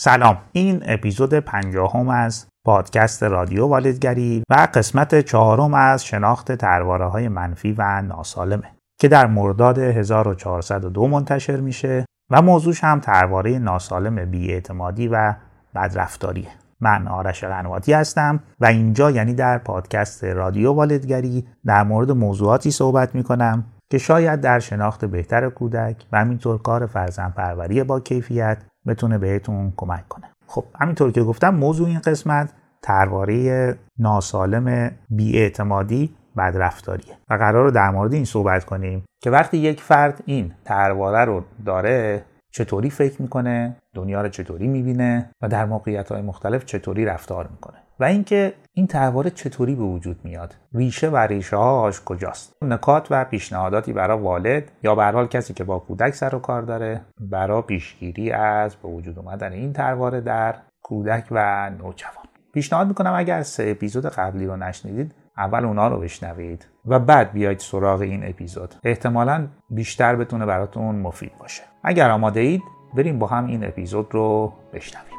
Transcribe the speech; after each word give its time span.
سلام. 0.00 0.38
این 0.52 0.82
اپیزود 0.86 1.34
پنجاهم 1.34 2.08
از 2.08 2.46
پادکست 2.64 3.22
رادیو 3.22 3.66
والدگری 3.66 4.42
و 4.50 4.68
قسمت 4.74 5.20
چهارم 5.20 5.74
از 5.74 6.04
شناخت 6.04 6.52
ترواره 6.52 7.06
های 7.06 7.28
منفی 7.28 7.74
و 7.78 8.02
ناسالمه 8.02 8.70
که 9.00 9.08
در 9.08 9.26
مرداد 9.26 9.78
1402 9.78 11.06
منتشر 11.06 11.56
میشه 11.56 12.04
و 12.30 12.42
موضوعش 12.42 12.84
هم 12.84 13.00
ترواره 13.00 13.58
ناسالم 13.58 14.30
بیاعتمادی 14.30 15.08
و 15.08 15.34
بدرفتاریه. 15.74 16.48
من 16.80 17.08
آرش 17.08 17.44
قنواتی 17.44 17.92
هستم 17.92 18.40
و 18.60 18.66
اینجا 18.66 19.10
یعنی 19.10 19.34
در 19.34 19.58
پادکست 19.58 20.24
رادیو 20.24 20.72
والدگری 20.72 21.46
در 21.66 21.82
مورد 21.82 22.10
موضوعاتی 22.10 22.70
صحبت 22.70 23.14
می‌کنم 23.14 23.64
که 23.90 23.98
شاید 23.98 24.40
در 24.40 24.58
شناخت 24.58 25.04
بهتر 25.04 25.50
کودک 25.50 26.06
و 26.12 26.18
همینطور 26.18 26.62
کار 26.62 26.86
فرزن 26.86 27.30
پروری 27.30 27.84
با 27.84 28.00
کیفیت 28.00 28.58
بتونه 28.88 29.18
بهتون 29.18 29.72
کمک 29.76 30.08
کنه. 30.08 30.24
خب 30.46 30.64
همینطور 30.80 31.12
که 31.12 31.22
گفتم 31.22 31.54
موضوع 31.54 31.88
این 31.88 31.98
قسمت 31.98 32.52
ترواره 32.82 33.78
ناسالم 33.98 34.90
بیاعتمادی 35.10 36.14
بدرفتاریه 36.36 37.14
و 37.30 37.34
قرار 37.34 37.70
در 37.70 37.90
مورد 37.90 38.14
این 38.14 38.24
صحبت 38.24 38.64
کنیم 38.64 39.04
که 39.22 39.30
وقتی 39.30 39.58
یک 39.58 39.80
فرد 39.80 40.22
این 40.26 40.52
ترواره 40.64 41.24
رو 41.24 41.44
داره 41.66 42.24
چطوری 42.52 42.90
فکر 42.90 43.22
می‌کنه؟ 43.22 43.76
دنیا 43.94 44.22
رو 44.22 44.28
چطوری 44.28 44.66
می‌بینه؟ 44.66 45.30
و 45.42 45.48
در 45.48 45.64
موقعیت 45.64 46.12
های 46.12 46.22
مختلف 46.22 46.64
چطوری 46.64 47.04
رفتار 47.04 47.48
می‌کنه؟ 47.50 47.78
و 48.00 48.04
اینکه 48.04 48.54
این 48.72 48.86
تحواره 48.86 49.30
چطوری 49.30 49.74
به 49.74 49.82
وجود 49.82 50.20
میاد. 50.24 50.54
ریشه 50.74 51.08
و 51.08 51.16
ریشه 51.16 51.56
هاش 51.56 52.00
کجاست؟ 52.04 52.56
نکات 52.62 53.06
و 53.10 53.24
پیشنهاداتی 53.24 53.92
برای 53.92 54.18
والد 54.18 54.72
یا 54.82 54.94
به 54.94 55.04
حال 55.04 55.26
کسی 55.26 55.54
که 55.54 55.64
با 55.64 55.78
کودک 55.78 56.14
سر 56.14 56.34
و 56.34 56.38
کار 56.38 56.62
داره 56.62 57.00
برای 57.20 57.62
پیشگیری 57.62 58.32
از 58.32 58.76
به 58.76 58.88
وجود 58.88 59.18
اومدن 59.18 59.52
این 59.52 59.72
ترواره 59.72 60.20
در 60.20 60.54
کودک 60.82 61.24
و 61.30 61.70
نوجوان. 61.70 62.24
پیشنهاد 62.54 62.88
می‌کنم 62.88 63.14
اگر 63.14 63.42
سه 63.42 63.70
اپیزود 63.70 64.06
قبلی 64.06 64.46
رو 64.46 64.56
نشنیدید 64.56 65.14
اول 65.36 65.64
اونا 65.64 65.88
رو 65.88 66.00
بشنوید 66.00 66.66
و 66.86 66.98
بعد 66.98 67.32
بیاید 67.32 67.58
سراغ 67.58 68.00
این 68.00 68.28
اپیزود. 68.28 68.74
احتمالا 68.84 69.46
بیشتر 69.70 70.16
بتونه 70.16 70.46
براتون 70.46 70.96
مفید 70.96 71.32
باشه. 71.38 71.62
اگر 71.84 72.10
آماده 72.10 72.40
اید 72.40 72.62
بریم 72.96 73.18
با 73.18 73.26
هم 73.26 73.46
این 73.46 73.64
اپیزود 73.64 74.08
رو 74.10 74.52
بشنویم. 74.72 75.17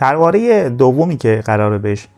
ترواره 0.00 0.68
دومی 0.68 1.16
که 1.16 1.42
قراره 1.44 1.78
بهش 1.78 2.08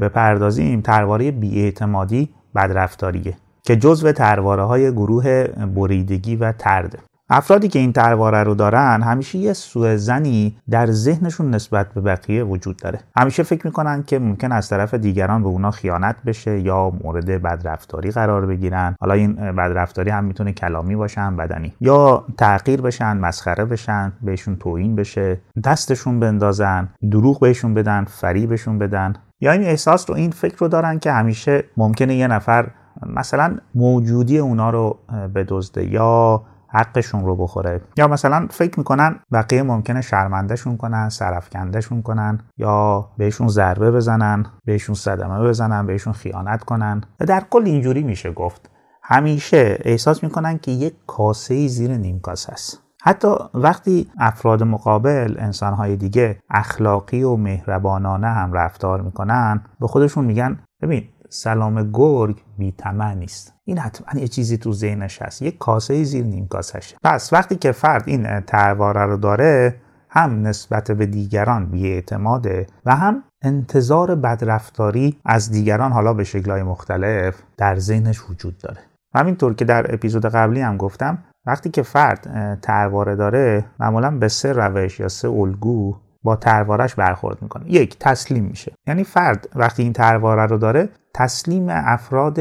بپردازیم 0.00 0.80
ترواره 0.80 1.30
بیاعتمادی 1.30 2.28
بدرفتاریه 2.54 3.36
که 3.62 3.76
جزو 3.76 4.12
ترواره 4.12 4.62
های 4.62 4.92
گروه 4.92 5.44
بریدگی 5.74 6.36
و 6.36 6.52
ترده 6.52 6.98
افرادی 7.30 7.68
که 7.68 7.78
این 7.78 7.92
ترواره 7.92 8.42
رو 8.42 8.54
دارن 8.54 9.02
همیشه 9.02 9.38
یه 9.38 9.52
سوء 9.52 9.96
زنی 9.96 10.56
در 10.70 10.90
ذهنشون 10.90 11.50
نسبت 11.50 11.94
به 11.94 12.00
بقیه 12.00 12.44
وجود 12.44 12.76
داره. 12.76 13.00
همیشه 13.16 13.42
فکر 13.42 13.66
می‌کنن 13.66 14.02
که 14.02 14.18
ممکن 14.18 14.52
از 14.52 14.68
طرف 14.68 14.94
دیگران 14.94 15.42
به 15.42 15.48
اونا 15.48 15.70
خیانت 15.70 16.16
بشه 16.26 16.60
یا 16.60 16.92
مورد 17.04 17.42
بدرفتاری 17.42 18.10
قرار 18.10 18.46
بگیرن. 18.46 18.96
حالا 19.00 19.14
این 19.14 19.34
بدرفتاری 19.34 20.10
هم 20.10 20.24
می‌تونه 20.24 20.52
کلامی 20.52 20.96
باشه 20.96 21.20
هم 21.20 21.36
بدنی. 21.36 21.74
یا 21.80 22.24
تغییر 22.38 22.80
بشن 22.80 23.16
مسخره 23.16 23.64
بشن 23.64 24.12
بهشون 24.22 24.56
توهین 24.56 24.96
بشه 24.96 25.40
دستشون 25.64 26.20
بندازن 26.20 26.88
دروغ 27.10 27.40
بهشون 27.40 27.74
بدن 27.74 28.04
فریبشون 28.04 28.78
بدن. 28.78 29.14
یا 29.40 29.52
این 29.52 29.62
احساس 29.62 30.10
رو 30.10 30.16
این 30.16 30.30
فکر 30.30 30.56
رو 30.58 30.68
دارن 30.68 30.98
که 30.98 31.12
همیشه 31.12 31.64
ممکنه 31.76 32.14
یه 32.14 32.26
نفر 32.26 32.66
مثلا 33.06 33.56
موجودی 33.74 34.38
اونا 34.38 34.70
رو 34.70 34.98
بدزده 35.34 35.92
یا 35.92 36.42
حقشون 36.68 37.24
رو 37.24 37.36
بخوره. 37.36 37.80
یا 37.96 38.08
مثلا 38.08 38.46
فکر 38.50 38.78
می‌کنن 38.78 39.20
بقیه 39.32 39.62
ممکنه 39.62 40.00
شرمندهشون 40.00 40.76
کنن 40.76 41.08
سرفکندهشون 41.08 42.02
کنن 42.02 42.40
یا 42.56 43.08
بهشون 43.18 43.48
ضربه 43.48 43.90
بزنن 43.90 44.46
بهشون 44.64 44.94
صدمه 44.94 45.48
بزنن 45.48 45.86
بهشون 45.86 46.12
خیانت 46.12 46.64
کنن. 46.64 47.00
و 47.20 47.24
در 47.24 47.42
کل 47.50 47.62
اینجوری 47.64 48.02
میشه 48.02 48.32
گفت. 48.32 48.70
همیشه 49.02 49.78
احساس 49.84 50.24
می‌کنن 50.24 50.58
که 50.58 50.70
یک 50.70 50.94
کاسه 51.06 51.68
زیر 51.68 51.96
نیم 51.96 52.20
کاسه 52.20 52.52
است 52.52 52.82
حتی 53.02 53.28
وقتی 53.54 54.10
افراد 54.18 54.62
مقابل 54.62 55.34
انسانهای 55.38 55.96
دیگه 55.96 56.38
اخلاقی 56.50 57.22
و 57.22 57.36
مهربانانه 57.36 58.26
هم 58.26 58.52
رفتار 58.52 59.00
می‌کنن 59.00 59.64
به 59.80 59.86
خودشون 59.86 60.24
میگن 60.24 60.58
ببین 60.82 61.08
سلام 61.28 61.92
گرگ 61.92 62.42
بی 62.58 62.74
نیست. 63.16 63.57
این 63.68 63.78
حتما 63.78 64.20
یه 64.20 64.28
چیزی 64.28 64.58
تو 64.58 64.72
ذهنش 64.72 65.22
هست. 65.22 65.42
یه 65.42 65.50
کاسه 65.50 66.04
زیر 66.04 66.24
نیم 66.24 66.46
کاسشه 66.46 66.96
پس 67.04 67.32
وقتی 67.32 67.56
که 67.56 67.72
فرد 67.72 68.02
این 68.06 68.40
ترواره 68.40 69.00
رو 69.00 69.16
داره 69.16 69.74
هم 70.10 70.46
نسبت 70.46 70.90
به 70.90 71.06
دیگران 71.06 71.66
بیاعتماده 71.66 72.66
و 72.86 72.96
هم 72.96 73.22
انتظار 73.42 74.14
بدرفتاری 74.14 75.16
از 75.24 75.50
دیگران 75.50 75.92
حالا 75.92 76.14
به 76.14 76.24
شکلهای 76.24 76.62
مختلف 76.62 77.42
در 77.56 77.78
ذهنش 77.78 78.30
وجود 78.30 78.58
داره. 78.58 78.80
همینطور 79.14 79.54
که 79.54 79.64
در 79.64 79.94
اپیزود 79.94 80.26
قبلی 80.26 80.60
هم 80.60 80.76
گفتم 80.76 81.18
وقتی 81.46 81.70
که 81.70 81.82
فرد 81.82 82.58
ترواره 82.62 83.16
داره 83.16 83.64
معمولا 83.80 84.10
به 84.10 84.28
سه 84.28 84.52
روش 84.52 85.00
یا 85.00 85.08
سه 85.08 85.28
الگو 85.28 85.96
با 86.22 86.36
تروارش 86.36 86.94
برخورد 86.94 87.42
می‌کنه. 87.42 87.72
یک 87.72 87.98
تسلیم 87.98 88.44
میشه. 88.44 88.72
یعنی 88.86 89.04
فرد 89.04 89.48
وقتی 89.54 89.82
این 89.82 89.92
ترواره 89.92 90.46
رو 90.46 90.58
داره 90.58 90.88
تسلیم 91.14 91.66
افراد 91.68 92.38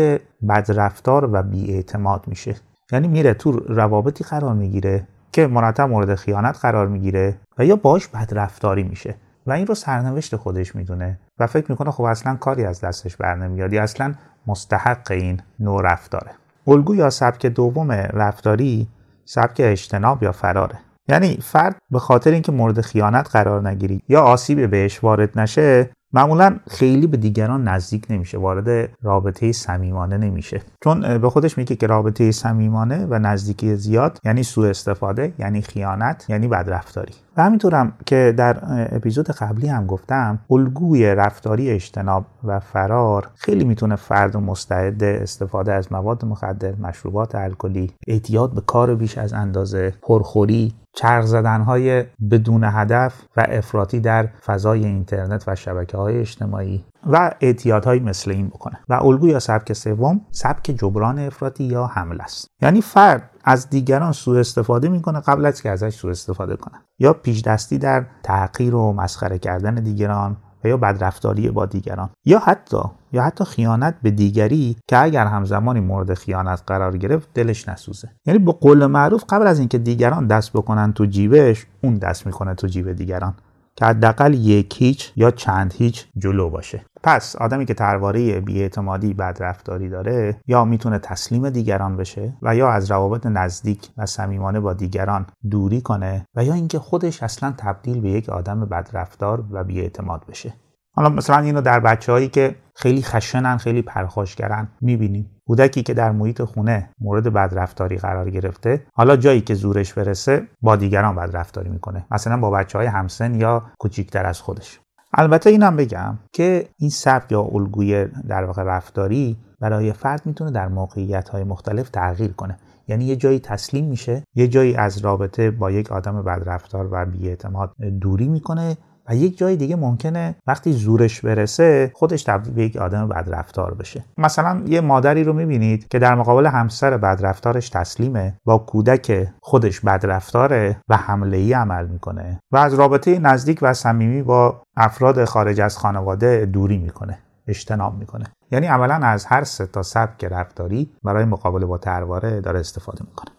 بدرفتار 0.49 1.29
و 1.33 1.43
بیاعتماد 1.43 2.23
میشه. 2.27 2.55
یعنی 2.91 3.07
میره 3.07 3.33
تو 3.33 3.51
روابطی 3.51 4.23
قرار 4.23 4.53
می‌گیره 4.53 5.07
که 5.31 5.47
مرتب 5.47 5.89
مورد 5.89 6.15
خیانت 6.15 6.57
قرار 6.61 6.87
می‌گیره 6.87 7.37
و 7.57 7.65
یا 7.65 7.75
باش 7.75 8.07
بدرفتاری 8.07 8.83
میشه. 8.83 9.15
و 9.47 9.51
این 9.51 9.67
رو 9.67 9.75
سرنوشت 9.75 10.35
خودش 10.35 10.75
می‌دونه 10.75 11.19
و 11.39 11.47
فکر 11.47 11.71
می‌کنه 11.71 11.91
خب 11.91 12.03
اصلا 12.03 12.35
کاری 12.35 12.65
از 12.65 12.81
دستش 12.81 13.17
بر 13.17 13.35
نمیاد 13.35 13.73
یا 13.73 13.83
اصلا 13.83 14.13
مستحق 14.47 15.11
این 15.11 15.41
نوع 15.59 15.81
رفتاره. 15.81 16.31
الگو 16.67 16.95
یا 16.95 17.09
سبک 17.09 17.45
دوم 17.45 17.91
رفتاری 17.91 18.87
سبک 19.25 19.55
اجتناب 19.59 20.23
یا 20.23 20.31
فراره. 20.31 20.79
یعنی 21.09 21.37
فرد 21.41 21.75
به 21.91 21.99
خاطر 21.99 22.31
اینکه 22.31 22.51
مورد 22.51 22.81
خیانت 22.81 23.29
قرار 23.31 23.69
نگیری 23.69 24.01
یا 24.09 24.21
آسیب 24.21 24.69
بهش 24.69 25.03
وارد 25.03 25.39
نشه 25.39 25.89
معمولا 26.13 26.55
خیلی 26.69 27.07
به 27.07 27.17
دیگران 27.17 27.67
نزدیک 27.67 28.05
نمیشه 28.09 28.37
وارد 28.37 28.89
رابطه 29.01 29.51
صمیمانه 29.51 30.17
نمیشه. 30.17 30.61
چون 30.83 31.17
به 31.17 31.29
خودش 31.29 31.57
میگه 31.57 31.75
که 31.75 31.87
رابطه 31.87 32.31
صمیمانه 32.31 33.05
و 33.09 33.19
نزدیکی 33.19 33.75
زیاد 33.75 34.19
یعنی 34.23 34.43
سوء 34.43 34.69
استفاده 34.69 35.33
یعنی 35.39 35.61
خیانت 35.61 36.25
یعنی 36.29 36.47
بدرفتاری. 36.47 37.13
و 37.37 37.43
همینطورم 37.43 37.93
که 38.05 38.33
در 38.37 38.57
اپیزود 38.95 39.31
قبلی 39.31 39.67
هم 39.67 39.85
گفتم 39.85 40.39
الگوی 40.51 41.15
رفتاری 41.15 41.69
اجتناب 41.69 42.25
و 42.43 42.59
فرار 42.59 43.29
خیلی 43.35 43.63
می‌تونه 43.63 43.95
فرد 43.95 44.35
و 44.35 44.39
مستعد 44.39 45.03
استفاده 45.03 45.73
از 45.73 45.91
مواد 45.91 46.25
مخدر 46.25 46.75
مشروبات 46.75 47.35
الکلی 47.35 47.91
اعتیاد 48.07 48.53
به 48.53 48.61
کار 48.61 48.95
بیش 48.95 49.17
از 49.17 49.33
اندازه 49.33 49.93
پرخوری 50.01 50.73
چرخ 50.97 51.25
زدن 51.25 51.61
های 51.61 52.05
بدون 52.31 52.63
هدف 52.63 53.13
و 53.37 53.45
افراطی 53.49 53.99
در 53.99 54.25
فضای 54.45 54.85
اینترنت 54.85 55.43
و 55.47 55.55
شبکه 55.55 55.97
های 55.97 56.19
اجتماعی 56.19 56.85
و 57.05 57.31
اعتیادهایی 57.41 57.99
مثل 57.99 58.31
این 58.31 58.47
بکنه. 58.47 58.79
و 58.89 58.93
الگو 58.93 59.27
یا 59.27 59.39
سبک 59.39 59.73
سوم 59.73 60.21
سبک 60.31 60.63
جبران 60.63 61.19
افراطی 61.19 61.63
یا 61.63 61.85
حمل 61.85 62.21
است. 62.21 62.47
یعنی 62.61 62.81
فرد 62.81 63.29
از 63.43 63.69
دیگران 63.69 64.11
سوء 64.11 64.39
استفاده 64.39 64.89
می‌کنه 64.89 65.19
قبل 65.19 65.45
از 65.45 65.61
که 65.61 65.69
ازش 65.69 65.95
سوء 65.95 66.11
استفاده 66.11 66.55
کنه. 66.55 66.81
یا 66.99 67.13
پیش 67.13 67.41
دستی 67.41 67.77
در 67.77 68.05
تحقیر 68.23 68.75
و 68.75 68.93
مسخره 68.93 69.39
کردن 69.39 69.75
دیگران 69.75 70.37
و 70.63 70.67
یا 70.67 70.77
بدرفتاری 70.77 71.49
با 71.49 71.65
دیگران. 71.65 72.09
یا 72.25 72.39
حتی 72.39 72.81
یا 73.11 73.23
حتی 73.23 73.43
خیانت 73.43 73.95
به 74.01 74.11
دیگری 74.11 74.75
که 74.87 74.97
اگر 74.97 75.25
همزمانی 75.25 75.79
مورد 75.79 76.13
خیانت 76.13 76.63
قرار 76.67 76.97
گرفت 76.97 77.29
دلش 77.33 77.69
نسوزه. 77.69 78.09
یعنی 78.25 78.39
به 78.39 78.51
قول 78.51 78.85
معروف 78.85 79.23
قبل 79.29 79.47
از 79.47 79.59
اینکه 79.59 79.77
دیگران 79.77 80.27
دست 80.27 80.53
بکنن 80.53 80.93
تو 80.93 81.05
جیبش 81.05 81.65
اون 81.83 81.97
دست 81.97 82.25
می‌کنه 82.25 82.53
تو 82.55 82.67
جیب 82.67 82.91
دیگران. 82.91 83.33
که 83.77 83.85
حداقل 83.85 84.33
یک 84.33 84.81
هیچ 84.81 85.13
یا 85.15 85.31
چند 85.31 85.73
هیچ 85.73 86.07
جلو 86.17 86.49
باشه. 86.49 86.85
پس 87.03 87.35
آدمی 87.35 87.65
که 87.65 87.73
ترواره 87.73 88.41
بیاعتمادی 88.41 89.13
بدرفتاری 89.13 89.89
داره 89.89 90.41
یا 90.47 90.65
می‌تونه 90.65 90.99
تسلیم 90.99 91.49
دیگران 91.49 91.97
بشه 91.97 92.37
و 92.41 92.55
یا 92.55 92.69
از 92.69 92.91
روابط 92.91 93.25
نزدیک 93.25 93.89
و 93.97 94.05
صمیمانه 94.05 94.59
با 94.59 94.73
دیگران 94.73 95.25
دوری 95.51 95.81
کنه 95.81 96.25
و 96.35 96.43
یا 96.43 96.53
اینکه 96.53 96.79
خودش 96.79 97.23
اصلا 97.23 97.53
تبدیل 97.57 98.01
به 98.01 98.09
یک 98.09 98.29
آدم 98.29 98.65
بدرفتار 98.65 99.43
و 99.51 99.63
بیاعتماد 99.63 100.25
بشه. 100.29 100.53
حالا 100.95 101.09
مثلا 101.09 101.39
اینو 101.39 101.61
در 101.61 101.79
بچه 101.79 102.27
که 102.27 102.55
خیلی 102.75 103.01
خشنن 103.01 103.57
خیلی 103.57 103.81
پرخاشگرن 103.81 104.67
می‌بینیم. 104.81 105.36
کودکی 105.47 105.83
که 105.83 105.93
در 105.93 106.11
محیط 106.11 106.41
خونه 106.41 106.89
مورد 107.01 107.33
بدرفتاری 107.33 107.97
قرار 107.97 108.29
گرفته 108.29 108.83
حالا 108.93 109.15
جایی 109.15 109.41
که 109.41 109.53
زورش 109.53 109.93
برسه 109.93 110.47
با 110.61 110.75
دیگران 110.75 111.15
بدرفتاری 111.15 111.69
می‌کنه. 111.69 112.05
مثلا 112.11 112.37
با 112.37 112.51
بچه 112.51 112.77
های 112.77 112.87
همسن 112.87 113.35
یا 113.35 113.63
کوچیکتر 113.79 114.25
از 114.25 114.41
خودش. 114.41 114.79
البته 115.13 115.49
اینم 115.49 115.75
بگم 115.75 116.17
که 116.33 116.67
این 116.77 116.89
سبک 116.89 117.31
یا 117.31 117.41
الگوی 117.41 118.05
در 118.27 118.43
واقع 118.43 118.63
رفتاری 118.63 119.37
برای 119.59 119.93
فرد 119.93 120.21
می‌تونه 120.25 120.51
در 120.51 120.67
موقعیت 120.67 121.29
های 121.29 121.43
مختلف 121.43 121.89
تغییر 121.89 122.31
کنه. 122.31 122.57
یعنی 122.87 123.05
یه 123.05 123.15
جایی 123.15 123.39
تسلیم 123.39 123.85
میشه 123.85 124.23
یه 124.35 124.47
جایی 124.47 124.75
از 124.75 124.97
رابطه 124.97 125.51
با 125.51 125.71
یک 125.71 125.91
آدم 125.91 126.21
بدرفتار 126.21 126.89
و 126.91 127.05
بیاعتماد 127.05 127.71
دوری 128.01 128.27
می‌کنه 128.27 128.77
و 129.09 129.15
یک 129.15 129.37
جای 129.37 129.55
دیگه 129.55 129.75
ممکنه 129.75 130.35
وقتی 130.47 130.73
زورش 130.73 131.21
برسه 131.21 131.91
خودش 131.95 132.23
تبدیل 132.23 132.53
به 132.53 132.63
یک 132.63 132.77
آدم 132.77 133.07
بدرفتار 133.07 133.73
بشه. 133.73 134.03
مثلا 134.17 134.61
یه 134.65 134.81
مادری 134.81 135.23
رو 135.23 135.33
می‌بینید 135.33 135.87
که 135.87 135.99
در 135.99 136.15
مقابل 136.15 136.45
همسر 136.45 136.97
بدرفتارش 136.97 137.69
تسلیمه 137.69 138.37
با 138.45 138.57
کودک 138.57 139.27
خودش 139.41 139.79
بدرفتاره 139.79 140.77
و 140.89 140.97
حمله 140.97 141.37
ای 141.37 141.53
عمل 141.53 141.87
می‌کنه 141.87 142.39
و 142.51 142.57
از 142.57 142.73
رابطه 142.73 143.19
نزدیک 143.19 143.59
و 143.61 143.73
صمیمی 143.73 144.23
با 144.23 144.61
افراد 144.77 145.25
خارج 145.25 145.61
از 145.61 145.77
خانواده 145.77 146.45
دوری 146.45 146.77
می‌کنه 146.77 147.19
اجتناب 147.47 147.97
می‌کنه. 147.97 148.25
یعنی 148.51 148.67
عملا 148.67 148.95
از 148.95 149.25
هر 149.25 149.43
سه 149.43 149.65
تا 149.65 149.83
سبک 149.83 150.25
رفتاری 150.25 150.91
برای 151.03 151.25
مقابله 151.25 151.65
با 151.65 151.77
ترواره 151.77 152.41
داره 152.41 152.59
استفاده 152.59 153.03
می‌کنه. 153.09 153.31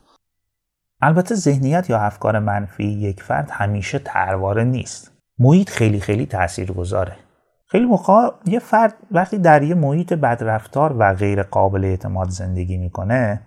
البته 1.02 1.34
ذهنیت 1.34 1.90
یا 1.90 1.98
افکار 1.98 2.38
منفی 2.38 2.84
یک 2.84 3.22
فرد 3.22 3.50
همیشه 3.50 3.98
ترواره 3.98 4.64
نیست. 4.64 5.17
محیط 5.38 5.70
خیلی 5.70 6.00
خیلی 6.00 6.26
تأثیر 6.26 6.72
گذاره 6.72 7.12
خیلی 7.66 7.86
موقع 7.86 8.30
یه 8.46 8.58
فرد 8.58 8.94
وقتی 9.10 9.38
در 9.38 9.62
یه 9.62 9.74
محیط 9.74 10.12
بدرفتار 10.12 10.96
و 10.98 11.14
غیر 11.14 11.42
قابل 11.42 11.84
اعتماد 11.84 12.28
زندگی 12.28 12.76
می‌کنه 12.76 13.40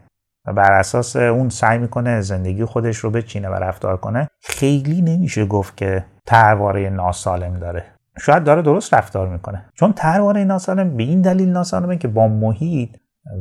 و 0.45 0.53
بر 0.53 0.71
اساس 0.71 1.15
اون 1.15 1.49
سعی 1.49 1.77
می‌کنه 1.77 2.21
زندگی 2.21 2.65
خودش 2.65 2.97
رو 2.97 3.09
بچینه 3.09 3.49
و 3.49 3.53
رفتار 3.53 3.97
کنه 3.97 4.27
خیلی 4.41 5.01
نمیشه 5.01 5.45
گفت 5.45 5.77
که 5.77 6.05
ترواره 6.25 6.89
ناسالم 6.89 7.59
داره. 7.59 7.85
شاید 8.19 8.43
داره 8.43 8.61
درست 8.61 8.93
رفتار 8.93 9.27
می‌کنه. 9.27 9.65
چون 9.73 9.93
ترواره 9.93 10.43
ناسالم 10.43 10.97
به 10.97 11.03
این 11.03 11.21
دلیل 11.21 11.49
ناسالمه 11.49 11.97
که 11.97 12.07
با 12.07 12.27
محیط 12.27 12.89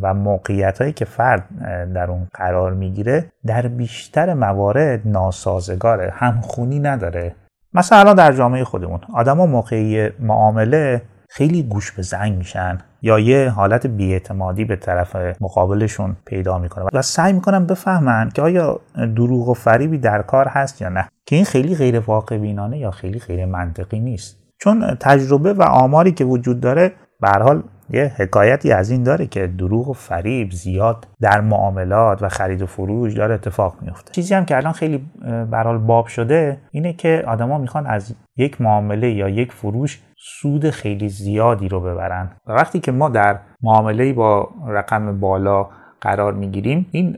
و 0.03 0.15
موقعیت 0.15 0.81
هایی 0.81 0.93
که 0.93 1.05
فرد 1.05 1.49
در 1.95 2.11
اون 2.11 2.29
قرار 2.35 2.75
می‌گیره 2.75 3.33
در 3.47 3.69
بیشتر 3.69 4.35
موارد 4.35 5.09
ناسازگاره 5.09 6.13
همخونی 6.15 6.81
نداره. 6.81 7.35
مثلا 7.75 8.15
در 8.15 8.33
جامعه 8.33 8.65
خودمون 8.65 9.01
آدما 9.15 9.47
موقعی 9.47 10.09
معامله 10.21 11.03
خیلی 11.29 11.63
گوش 11.63 11.93
به 11.93 12.03
زنگ 12.03 12.39
میشن 12.39 12.79
یا 13.03 13.19
یه 13.19 13.51
حالت 13.51 13.87
بیاعتمادی 13.87 14.65
به 14.65 14.77
طرف 14.77 15.17
مقابلشون 15.41 16.17
پیدا 16.27 16.59
می‌کنه 16.59 16.85
و 16.93 17.03
سعی 17.03 17.33
می‌کنن 17.33 17.67
بفهمن 17.67 18.31
که 18.35 18.43
آیا 18.43 18.81
دروغ 19.17 19.49
و 19.49 19.55
فریبی 19.55 19.99
در 19.99 20.23
کار 20.23 20.49
هست 20.49 20.83
یا 20.83 20.89
نه 20.89 21.09
که 21.27 21.37
این 21.37 21.45
خیلی 21.45 21.75
غیر 21.75 22.01
واقع 22.01 22.39
بینانه 22.39 22.79
یا 22.79 22.91
خیلی 22.91 23.19
غیر 23.19 23.47
منطقی 23.47 24.01
نیست. 24.01 24.37
چون 24.59 24.95
تجربه 25.01 25.53
و 25.53 25.63
آماری 25.63 26.13
که 26.13 26.25
وجود 26.25 26.61
داره 26.61 26.93
به 27.21 27.29
حال 27.29 27.63
یه 27.93 28.13
حکایتی 28.17 28.73
از 28.73 28.91
این 28.91 29.03
داره 29.03 29.27
که 29.27 29.47
دروغ 29.47 29.89
و 29.89 29.93
فریب 29.93 30.51
زیاد 30.51 31.07
در 31.21 31.41
معاملات 31.41 32.23
و 32.23 32.29
خرید 32.29 32.63
و 32.63 32.67
فروش 32.67 33.15
داره 33.15 33.35
اتفاق 33.35 33.77
میفته 33.83 34.13
چیزی 34.13 34.35
هم 34.35 34.45
که 34.45 34.57
الان 34.57 34.73
خیلی 34.73 35.07
برحال 35.51 35.79
باب 35.79 36.07
شده 36.07 36.59
اینه 36.71 36.93
که 36.93 37.25
آدما 37.27 37.59
می‌خوان 37.59 37.87
از 37.87 38.15
یک 38.37 38.61
معامله 38.61 39.11
یا 39.11 39.29
یک 39.29 39.53
فروش 39.53 40.01
سود 40.17 40.71
خیلی 40.71 41.09
زیادی 41.09 41.69
رو 41.69 41.81
ببرن. 41.81 42.31
و 42.47 42.53
وقتی 42.53 42.81
که 42.81 42.93
ما 42.93 43.09
در 43.09 43.39
معامله 43.63 44.13
با 44.13 44.49
رقم 44.67 45.21
بالا 45.21 45.69
قرار 46.01 46.33
می‌گیریم 46.33 46.87
این 46.91 47.11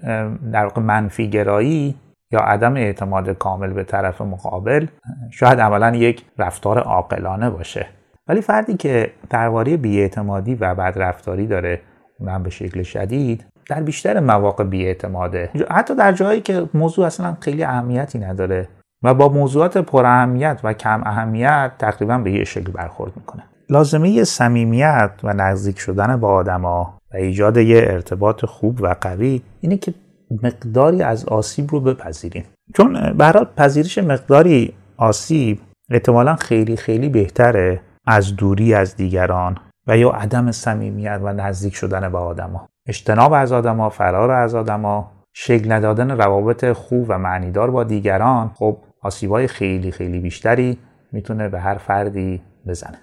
در 0.52 0.64
واقع 0.64 0.82
منفی 0.82 1.30
گرایی 1.30 1.94
یا 2.30 2.40
عدم 2.40 2.76
اعتماد 2.76 3.30
کامل 3.30 3.72
به 3.72 3.84
طرف 3.84 4.20
مقابل 4.20 4.86
شاید 5.30 5.60
عملا 5.60 5.96
یک 5.96 6.24
رفتار 6.38 6.78
عاقلانه 6.78 7.50
باشه. 7.50 7.86
ولی 8.28 8.40
فردی 8.40 8.76
که 8.76 9.12
درباره 9.30 9.76
بیاعتمادی 9.76 10.54
و 10.54 10.74
بدرفتاری 10.74 11.46
داره 11.46 11.80
اونم 12.20 12.42
به 12.42 12.50
شکل 12.50 12.82
شدید 12.82 13.44
در 13.68 13.82
بیشتر 13.82 14.20
مواقع 14.20 14.64
بیاعتماده. 14.64 15.50
حتی 15.70 15.94
در 15.94 16.12
جایی 16.12 16.40
که 16.40 16.68
موضوع 16.74 17.06
اصلا 17.06 17.36
خیلی 17.40 17.64
اهمیتی 17.64 18.18
نداره 18.18 18.68
و 19.02 19.14
با 19.14 19.28
موضوعات 19.28 19.78
پر 19.78 20.06
اهمیت 20.06 20.60
و 20.64 20.72
کم 20.72 21.02
اهمیت 21.04 21.72
تقریبا 21.78 22.18
به 22.18 22.32
یه 22.32 22.44
شکل 22.44 22.72
برخورد 22.72 23.12
می‌کنه. 23.16 23.42
لازمه 23.70 24.24
صمیمیت 24.24 25.10
و 25.22 25.32
نزدیک 25.32 25.78
شدن 25.78 26.16
با 26.16 26.28
آدما 26.28 26.98
و 27.14 27.16
ایجاد 27.16 27.56
یه 27.56 27.84
ارتباط 27.86 28.44
خوب 28.44 28.82
و 28.82 28.96
قوی 29.00 29.42
اینه 29.60 29.76
که 29.76 29.94
مقداری 30.42 31.02
از 31.02 31.24
آسیب 31.24 31.70
رو 31.70 31.80
بپذیریم. 31.80 32.44
چون 32.74 33.12
به 33.12 33.32
پذیرش 33.56 33.98
مقداری 33.98 34.72
آسیب 34.96 35.60
احتمالا 35.90 36.36
خیلی 36.36 36.76
خیلی 36.76 37.08
بهتره 37.08 37.80
از 38.06 38.36
دوری 38.36 38.74
از 38.74 38.96
دیگران 38.96 39.58
و 39.86 39.96
یا 39.96 40.10
عدم 40.10 40.50
صمیمیت 40.50 41.20
و 41.22 41.32
نزدیک 41.32 41.74
شدن 41.74 42.12
به 42.12 42.18
آدما. 42.18 42.68
اجتناب 42.86 43.32
از 43.32 43.52
آدما 43.52 43.88
فرار 43.88 44.30
از 44.30 44.54
آدما 44.54 45.12
شکل 45.32 45.72
ندادن 45.72 46.10
روابط 46.10 46.72
خوب 46.72 47.06
و 47.08 47.18
معنیدار 47.18 47.70
با 47.70 47.84
دیگران 47.84 48.50
خب 48.54 48.76
آسیبای 49.00 49.46
خیلی 49.46 49.90
خیلی 49.90 50.18
بیشتری 50.18 50.78
می‌تونه 51.12 51.48
به 51.48 51.60
هر 51.60 51.74
فردی 51.74 52.42
بزنه. 52.66 52.98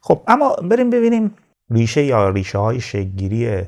خب 0.00 0.20
اما 0.28 0.56
بریم 0.70 0.90
ببینیم 0.90 1.34
ریشه 1.70 2.04
یا 2.04 2.28
ریشه 2.28 2.58
های 2.58 2.80
شکلگیری 2.80 3.62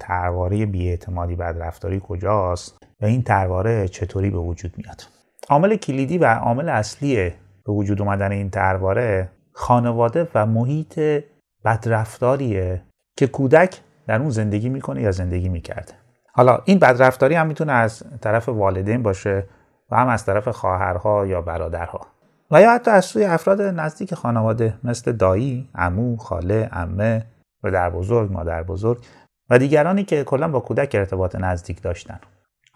ترواره 0.00 0.66
بیاعتمادی 0.66 1.36
بدرفتاری 1.36 2.00
کجاست 2.04 2.78
و 3.00 3.06
این 3.06 3.22
ترواره 3.22 3.88
چطوری 3.88 4.30
به 4.30 4.38
وجود 4.38 4.74
میاد. 4.76 5.17
عامل 5.48 5.76
کلیدی 5.76 6.18
و 6.18 6.24
عامل 6.24 6.68
اصلی 6.68 7.32
به 7.66 7.72
وجود 7.72 8.02
اومدن 8.02 8.32
این 8.32 8.50
ترواره 8.50 9.28
خانواده 9.52 10.28
و 10.34 10.46
محیط 10.46 11.24
بدرفتاریه 11.64 12.82
که 13.16 13.26
کودک 13.26 13.80
در 14.06 14.20
اون 14.20 14.30
زندگی 14.30 14.68
می‌کنه 14.68 15.02
یا 15.02 15.10
زندگی 15.10 15.48
می‌کرده 15.48 15.92
حالا 16.32 16.58
این 16.64 16.78
بدرفتاری 16.78 17.34
هم 17.34 17.46
می‌تونه 17.46 17.72
از 17.72 18.02
طرف 18.20 18.48
والدین 18.48 19.02
باشه 19.02 19.44
و 19.90 19.96
هم 19.96 20.08
از 20.08 20.24
طرف 20.24 20.48
خواهرها 20.48 21.26
یا 21.26 21.42
برادرها 21.42 22.00
و 22.50 22.62
یا 22.62 22.70
حتی 22.70 22.90
از 22.90 23.04
سوی 23.04 23.24
افراد 23.24 23.62
نزدیک 23.62 24.14
خانواده 24.14 24.74
مثل 24.84 25.12
دایی، 25.12 25.68
امو، 25.74 26.16
خاله، 26.16 26.68
امه 26.72 27.26
و 27.62 27.70
در 27.70 27.90
بزرگ، 27.90 28.32
مادر 28.32 28.62
بزرگ 28.62 29.04
و 29.50 29.58
دیگرانی 29.58 30.04
که 30.04 30.24
کلا 30.24 30.48
با 30.48 30.60
کودک 30.60 30.94
ارتباط 30.94 31.36
نزدیک 31.36 31.82
داشتن. 31.82 32.20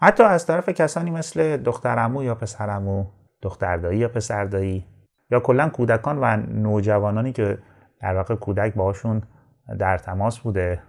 حتی 0.03 0.23
از 0.23 0.45
طرف 0.45 0.69
کسانی 0.69 1.11
مثل 1.11 1.57
دخترمو 1.57 2.23
یا 2.23 2.35
پسرمو، 2.35 3.05
دختردایی 3.41 3.99
یا 3.99 4.07
پسردایی 4.07 4.85
یا 5.31 5.39
کلا 5.39 5.69
کودکان 5.69 6.17
و 6.21 6.37
نوجوانانی 6.37 7.31
که 7.31 7.57
در 8.01 8.15
واقع 8.15 8.35
کودک 8.35 8.73
باشون 8.73 9.21
در 9.79 9.97
تماس 9.97 10.39
بوده 10.39 10.81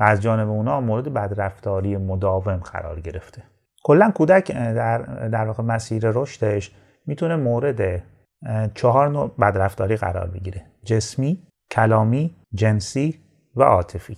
و 0.00 0.04
از 0.04 0.22
جانب 0.22 0.48
اونا 0.48 0.80
مورد 0.80 1.14
بدرفتاری 1.14 1.96
مداوم 1.96 2.56
قرار 2.56 3.00
گرفته. 3.00 3.42
کلا 3.84 4.10
کودک 4.10 4.52
در 4.52 4.98
در 5.28 5.46
واقع 5.46 5.62
مسیر 5.62 6.10
رشدش 6.10 6.74
می‌تونه 7.06 7.36
مورد 7.36 8.02
چهار 8.74 9.08
نوع 9.08 9.34
بدرفتاری 9.40 9.96
قرار 9.96 10.26
بگیره. 10.26 10.62
جسمی 10.84 11.46
کلامی 11.70 12.36
جنسی 12.54 13.20
و 13.56 13.62
عاطفی. 13.62 14.16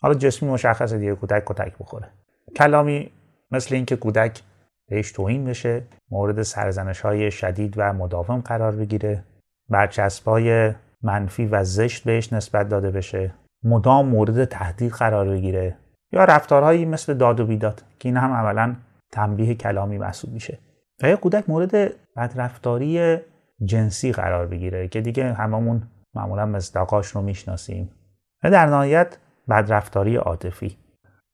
حالا 0.00 0.14
جسمی 0.14 0.48
مشخصه 0.48 0.98
دیگه 0.98 1.14
کودک 1.14 1.42
کتک 1.46 1.78
بخوره. 1.78 2.08
کلامی 2.56 3.10
مثل 3.52 3.74
اینکه 3.74 3.96
کودک 3.96 4.42
بهش 4.88 5.12
توهین 5.12 5.44
بشه 5.44 5.82
مورد 6.10 6.42
سرزنش 6.42 7.00
های 7.00 7.30
شدید 7.30 7.74
و 7.76 7.92
مداوم 7.92 8.40
قرار 8.40 8.76
بگیره. 8.76 9.24
برچسب 9.68 10.28
های 10.28 10.72
منفی 11.02 11.46
و 11.46 11.64
زشت 11.64 12.04
بهش 12.04 12.32
نسبت 12.32 12.68
داده 12.68 12.90
بشه. 12.90 13.34
مدام 13.64 14.08
مورد 14.08 14.44
تهدید 14.44 14.92
قرار 14.92 15.28
بگیره. 15.28 15.76
یا 16.12 16.24
رفتارهایی 16.24 16.84
مثل 16.84 17.14
داد 17.14 17.40
و 17.40 17.46
بیداد 17.46 17.82
که 17.98 18.08
این 18.08 18.16
هم 18.16 18.32
عملا 18.32 18.76
تنبیه 19.12 19.54
کلامی 19.54 19.98
محسوب 19.98 20.32
میشه. 20.32 20.58
و 21.02 21.08
یا 21.08 21.16
کودک 21.16 21.50
مورد 21.50 21.72
بدرفتاری 22.16 23.18
جنسی 23.64 24.12
قرار 24.12 24.46
بگیره 24.46 24.88
که 24.88 25.00
دیگه 25.00 25.32
هممون 25.32 25.82
معمولا 26.14 26.46
مصداقاش 26.46 27.06
رو 27.06 27.22
می‌شناسیم. 27.22 27.90
و 28.44 28.50
در 28.50 28.66
نهایت 28.66 29.16
بدرفتاری 29.48 30.16
عاطفی. 30.16 30.76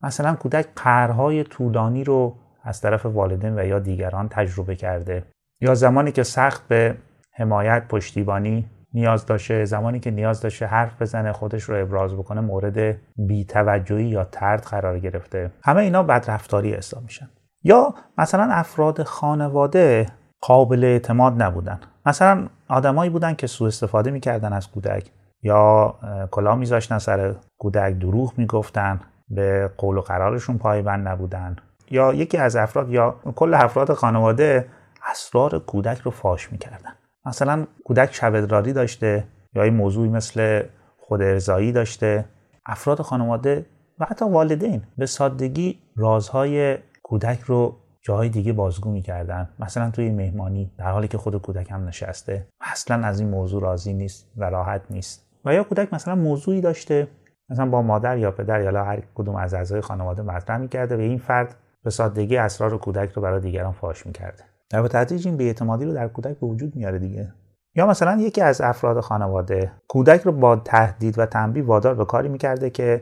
مثلا 0.03 0.35
کودک 0.35 0.67
قرهای 0.77 1.45
طولانی 1.45 2.05
رو 2.05 2.35
از 2.63 2.81
طرف 2.81 3.07
والدین 3.07 3.59
و 3.59 3.67
یا 3.67 3.79
دیگران 3.79 4.29
تجربه 4.29 4.77
کرده. 4.77 5.25
یا 5.61 5.75
زمانی 5.75 6.13
که 6.13 6.23
سخت 6.23 6.69
به 6.69 6.97
حمایت 7.33 7.89
پشتیبانی 7.89 8.71
نیاز 8.95 9.27
داشته 9.27 9.65
زمانی 9.65 10.01
که 10.01 10.11
نیاز 10.11 10.41
داشته 10.41 10.67
حرف 10.67 11.03
بزنه 11.03 11.33
خودش 11.33 11.63
رو 11.63 11.83
ابراز 11.83 12.15
بکنه 12.15 12.41
مورد 12.41 12.97
بیتوجهی 13.17 14.05
یا 14.05 14.25
ترد 14.25 14.63
قرار 14.63 14.99
گرفته. 14.99 15.51
همه 15.63 15.83
اینا 15.83 16.03
بدرفتاری 16.03 16.75
حساب 16.75 17.03
میشن. 17.03 17.29
یا 17.63 17.95
مثلا 18.19 18.49
افراد 18.51 19.03
خانواده 19.03 20.07
قابل 20.41 20.85
اعتماد 20.85 21.43
نبودن. 21.43 21.81
مثلا 22.07 22.47
آدمایی 22.69 23.11
بودن 23.11 23.35
که 23.35 23.47
سوء 23.47 23.69
استفاده 23.69 24.11
می‌کردن 24.11 24.53
از 24.53 24.71
کودک. 24.71 25.11
یا 25.43 25.95
کلا 26.31 26.55
میذاشتن 26.55 26.99
سر 26.99 27.35
کودک 27.59 27.95
دروغ 27.99 28.33
می‌گفتن. 28.37 29.01
به 29.31 29.71
قول 29.77 29.97
و 29.97 30.01
قرارشون 30.01 30.59
پایبند 30.59 31.09
نبودن. 31.09 31.57
یا 31.91 32.15
یکی 32.15 32.37
از 32.37 32.57
افراد 32.57 32.91
یا 32.91 33.11
کل 33.37 33.55
افراد 33.55 33.93
خانواده 33.93 34.69
اسرار 35.11 35.59
کودک 35.59 35.99
رو 35.99 36.11
فاش 36.11 36.53
می‌کردن. 36.53 36.93
مثلا 37.27 37.67
کودک 37.85 38.15
شبدراری 38.15 38.73
داشته 38.73 39.25
یا 39.55 39.63
این 39.63 39.75
موضوعی 39.75 40.09
مثل 40.09 40.63
خود 40.99 41.23
ارزایی 41.23 41.73
داشته. 41.73 42.25
افراد 42.67 43.03
خانواده 43.03 43.67
و 43.99 44.05
حتی 44.05 44.25
والدین 44.25 44.83
به 44.99 45.07
سادگی 45.07 45.79
رازهای 45.97 46.79
کودک 47.03 47.41
رو 47.41 47.77
جاهای 48.03 48.29
دیگه 48.29 48.53
بازگو 48.53 48.91
می‌کردن. 48.91 49.49
مثلا 49.59 49.91
توی 49.91 50.11
مهمانی 50.11 50.71
در 50.79 50.91
حالی 50.91 51.09
که 51.09 51.19
خود 51.19 51.37
کودک 51.37 51.71
هم 51.71 51.85
نشسته. 51.89 52.47
اصلا 52.61 53.07
از 53.07 53.21
این 53.21 53.29
موضوع 53.29 53.63
راضی 53.63 53.93
نیست 53.93 54.31
و 54.37 54.51
راحت 54.51 54.83
نیست. 54.91 55.27
و 55.45 55.55
یا 55.55 55.65
کودک 55.65 55.95
مثلا 55.95 56.15
موضوعی 56.15 56.61
داشته 56.61 57.09
مثلا 57.51 57.67
با 57.67 57.83
مادر 57.83 58.19
یا 58.19 58.31
پدر 58.31 58.63
یا 58.63 58.85
هر 58.85 59.03
کدوم 59.15 59.37
از 59.37 59.55
اعضای 59.55 59.81
خانواده 59.81 60.23
مطرح 60.23 60.59
می‌کرده 60.59 60.97
و 60.97 61.01
این 61.01 61.19
فرد 61.19 61.55
به 61.85 61.91
سادگی 61.91 62.37
اسرار 62.37 62.79
کودک 62.79 63.13
رو 63.13 63.23
برای 63.23 63.41
دیگران 63.41 63.73
فاش 63.73 64.07
می‌کرده. 64.07 64.45
در 64.71 64.83
به 64.83 64.89
تدریج 64.89 65.27
این 65.27 65.37
بیاعتمادی 65.37 65.85
رو 65.85 65.95
در 65.95 66.09
کودک 66.09 66.39
به 66.39 66.47
وجود 66.47 66.77
میاره 66.77 66.99
دیگه. 66.99 67.33
یا 67.75 67.87
مثلا 67.87 68.21
یکی 68.21 68.41
از 68.41 68.61
افراد 68.61 69.01
خانواده 69.01 69.73
کودک 69.89 70.21
رو 70.21 70.33
با 70.33 70.57
تهدید 70.57 71.19
و 71.19 71.27
تنبیه 71.27 71.63
وادار 71.63 71.95
به 71.95 72.05
کاری 72.05 72.29
می‌کرده 72.29 72.71
که 72.71 73.01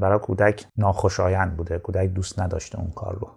برای 0.00 0.18
کودک 0.18 0.66
ناخوشایند 0.76 1.56
بوده 1.56 1.78
کودک 1.78 2.08
دوست 2.08 2.40
نداشته 2.40 2.80
اون 2.80 2.90
کار 2.90 3.18
رو. 3.18 3.28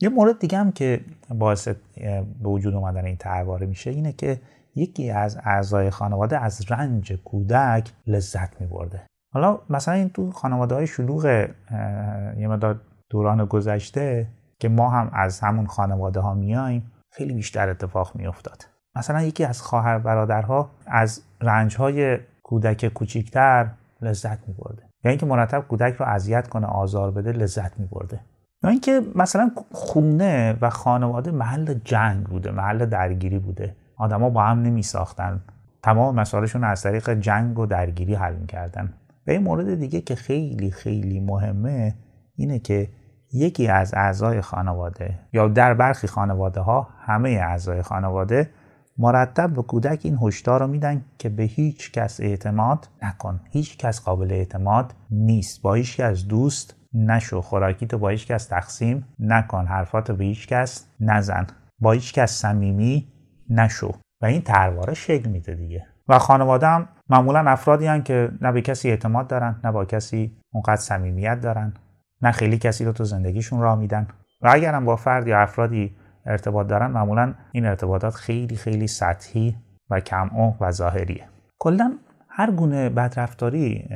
یه 0.00 0.08
مورد 0.08 0.38
دیگه 0.38 0.58
هم 0.58 0.72
که 0.72 1.00
باعث 1.34 1.68
به 1.68 2.48
وجود 2.48 2.74
اومدن 2.74 3.04
این 3.04 3.16
ترواره 3.16 3.66
میشه 3.66 3.90
اینه 3.90 4.12
که 4.12 4.40
یکی 4.74 5.10
از 5.10 5.38
اعضای 5.44 5.90
خانواده 5.90 6.38
از 6.38 6.70
رنج 6.70 7.12
کودک 7.12 7.92
لذت 8.06 8.60
میبرده. 8.60 9.02
حالا 9.32 9.58
مثلا 9.70 9.94
این 9.94 10.08
تو 10.08 10.30
خانواده 10.30 10.74
های 10.74 10.86
شلوغ 10.86 11.24
یه 12.38 12.48
مدار 12.48 12.80
دوران 13.10 13.44
گذشته 13.44 14.26
که 14.58 14.68
ما 14.68 14.90
هم 14.90 15.10
از 15.12 15.40
همون 15.40 15.66
خانواده 15.66 16.20
ها 16.20 16.34
میایم 16.34 16.92
خیلی 17.10 17.34
بیشتر 17.34 17.68
اتفاق 17.68 18.12
میافتاد. 18.14 18.66
مثلا 18.96 19.22
یکی 19.22 19.44
از 19.44 19.62
خواهر 19.62 19.98
برادرها 19.98 20.70
از 20.86 21.22
رنج 21.40 21.76
های 21.76 22.18
کودک 22.42 22.88
کوچیکتر 22.88 23.70
لذت 24.02 24.48
میبرده. 24.48 24.82
یا 25.04 25.10
اینکه 25.10 25.26
مرتب 25.26 25.60
کودک 25.60 25.94
رو 25.94 26.06
اذیت 26.06 26.48
کنه 26.48 26.66
آزار 26.66 27.10
بده 27.10 27.32
لذت 27.32 27.80
میبرده. 27.80 28.20
یا 28.62 28.70
اینکه 28.70 29.02
مثلا 29.14 29.50
خونه 29.72 30.58
و 30.60 30.70
خانواده 30.70 31.30
محل 31.30 31.74
جنگ 31.84 32.24
بوده 32.24 32.50
محل 32.50 32.86
درگیری 32.86 33.38
بوده. 33.38 33.76
آدما 33.96 34.30
با 34.30 34.42
هم 34.42 34.62
نمی 34.62 34.82
ساختن 34.82 35.40
تمام 35.82 36.14
مسائلشون 36.14 36.64
از 36.64 36.82
طریق 36.82 37.10
جنگ 37.10 37.58
و 37.58 37.66
درگیری 37.66 38.14
حل 38.14 38.34
می‌کردن. 38.34 38.92
و 39.28 39.30
این 39.30 39.42
مورد 39.42 39.74
دیگه 39.74 40.00
که 40.00 40.14
خیلی 40.14 40.70
خیلی 40.70 41.20
مهمه 41.20 41.94
اینه 42.36 42.58
که 42.58 42.88
یکی 43.32 43.68
از 43.68 43.94
اعضای 43.94 44.40
خانواده 44.40 45.18
یا 45.32 45.48
در 45.48 45.74
برخی 45.74 46.06
خانواده 46.06 46.60
ها 46.60 46.88
همه 47.00 47.30
اعضای 47.30 47.82
خانواده 47.82 48.50
مرتب 48.98 49.50
به 49.54 49.62
کودک 49.62 50.00
این 50.04 50.18
هشدار 50.22 50.60
رو 50.60 50.66
میدن 50.66 51.04
که 51.18 51.28
به 51.28 51.42
هیچ 51.42 51.92
کس 51.92 52.20
اعتماد 52.20 52.88
نکن. 53.02 53.40
هیچ 53.50 53.76
کس 53.76 54.00
قابل 54.00 54.32
اعتماد 54.32 54.94
نیست. 55.10 55.62
با 55.62 55.74
هیچ 55.74 55.96
کس 55.96 56.24
دوست 56.24 56.74
نشو. 56.94 57.40
خوراکی 57.40 57.86
تو 57.86 57.98
با 57.98 58.08
هیچ 58.08 58.26
کس 58.26 58.46
تقسیم 58.46 59.08
نکن. 59.18 59.66
حرفاتو 59.66 60.16
به 60.16 60.24
هیچ 60.24 60.46
کس 60.46 60.86
نزن. 61.00 61.46
با 61.78 61.92
هیچ 61.92 62.12
کس 62.12 62.30
صمیمی 62.30 63.08
نشو. 63.50 63.92
و 64.22 64.26
این 64.26 64.42
ترواره 64.42 64.94
شکل 64.94 65.30
میده 65.30 65.54
دیگه. 65.54 65.86
و 66.08 66.18
خانواده 66.18 66.66
هم 66.66 66.88
معمولا 67.10 67.50
افرادی 67.50 67.86
هن 67.86 68.02
که 68.02 68.30
نه 68.40 68.52
به 68.52 68.62
کسی 68.62 68.90
اعتماد 68.90 69.26
دارن 69.26 69.60
نه 69.64 69.72
با 69.72 69.84
کسی 69.84 70.36
اونقدر 70.52 70.80
صمیمیت 70.80 71.40
دارن 71.40 71.74
نه 72.22 72.32
خیلی 72.32 72.58
کسی 72.58 72.84
رو 72.84 72.92
تو 72.92 73.04
زندگیشون 73.04 73.60
راه 73.60 73.78
میدن. 73.78 74.08
و 74.42 74.48
اگرم 74.52 74.84
با 74.84 74.96
فرد 74.96 75.28
یا 75.28 75.40
افرادی 75.40 75.96
ارتباط 76.26 76.66
دارن 76.66 76.90
معمولا 76.90 77.34
این 77.52 77.66
ارتباطات 77.66 78.14
خیلی 78.14 78.56
خیلی 78.56 78.86
سطحی 78.86 79.56
و 79.90 80.00
کم 80.00 80.30
و 80.60 80.70
ظاهریه. 80.70 81.28
کلا 81.58 81.98
هر 82.28 82.50
گونه 82.50 82.88
بدرفتاری 82.88 83.88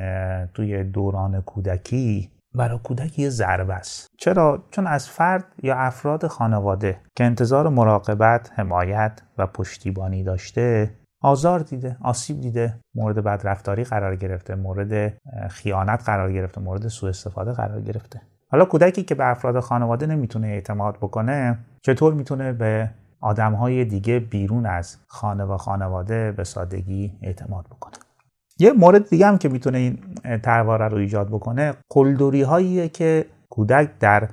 توی 0.53 0.83
دوران 0.83 1.41
کودکی 1.41 2.29
برای 2.55 2.79
کودک 2.83 3.19
یه 3.19 3.29
ضربه 3.29 3.73
است. 3.73 4.07
چرا؟ 4.17 4.63
چون 4.71 4.87
از 4.87 5.09
فرد 5.09 5.45
یا 5.63 5.75
افراد 5.75 6.27
خانواده 6.27 6.99
که 7.15 7.23
انتظار 7.23 7.69
مراقبت 7.69 8.51
حمایت 8.55 9.21
و 9.37 9.47
پشتیبانی 9.47 10.23
داشته 10.23 10.89
آزار 11.23 11.59
دیده 11.59 11.97
آسیب 12.01 12.41
دیده 12.41 12.73
مورد 12.95 13.23
بدرفتاری 13.23 13.83
قرار 13.83 14.15
گرفته 14.15 14.55
مورد 14.55 15.13
خیانت 15.49 16.03
قرار 16.05 16.33
گرفته 16.33 16.61
مورد 16.61 16.87
سوء 16.87 17.09
استفاده 17.09 17.51
قرار 17.51 17.81
گرفته. 17.81 18.21
حالا 18.51 18.65
کودکی 18.65 19.03
که 19.03 19.15
به 19.15 19.31
افراد 19.31 19.59
خانواده 19.59 20.05
نمی‌تونه 20.05 20.47
اعتماد 20.47 20.97
بکنه 20.97 21.57
چطور 21.81 22.13
می‌تونه 22.13 22.53
به 22.53 22.89
آدمهای 23.21 23.85
دیگه 23.85 24.19
بیرون 24.19 24.65
از 24.65 24.97
خانه 25.07 25.43
و 25.43 25.57
خانواده 25.57 26.31
به 26.31 26.43
سادگی 26.43 27.13
اعتماد 27.21 27.65
بکنه؟ 27.65 27.93
یه 28.59 28.71
مورد 28.71 29.09
دیگه 29.09 29.27
هم 29.27 29.37
که 29.37 29.49
می‌تونه 29.49 29.77
این 29.77 29.99
ترواره 30.43 30.87
رو 30.87 30.97
ایجاد 30.97 31.27
بکنه 31.27 31.73
قلدوری 31.89 32.41
هاییه 32.41 32.89
که 32.89 33.25
کودک 33.49 33.89
در 33.99 34.29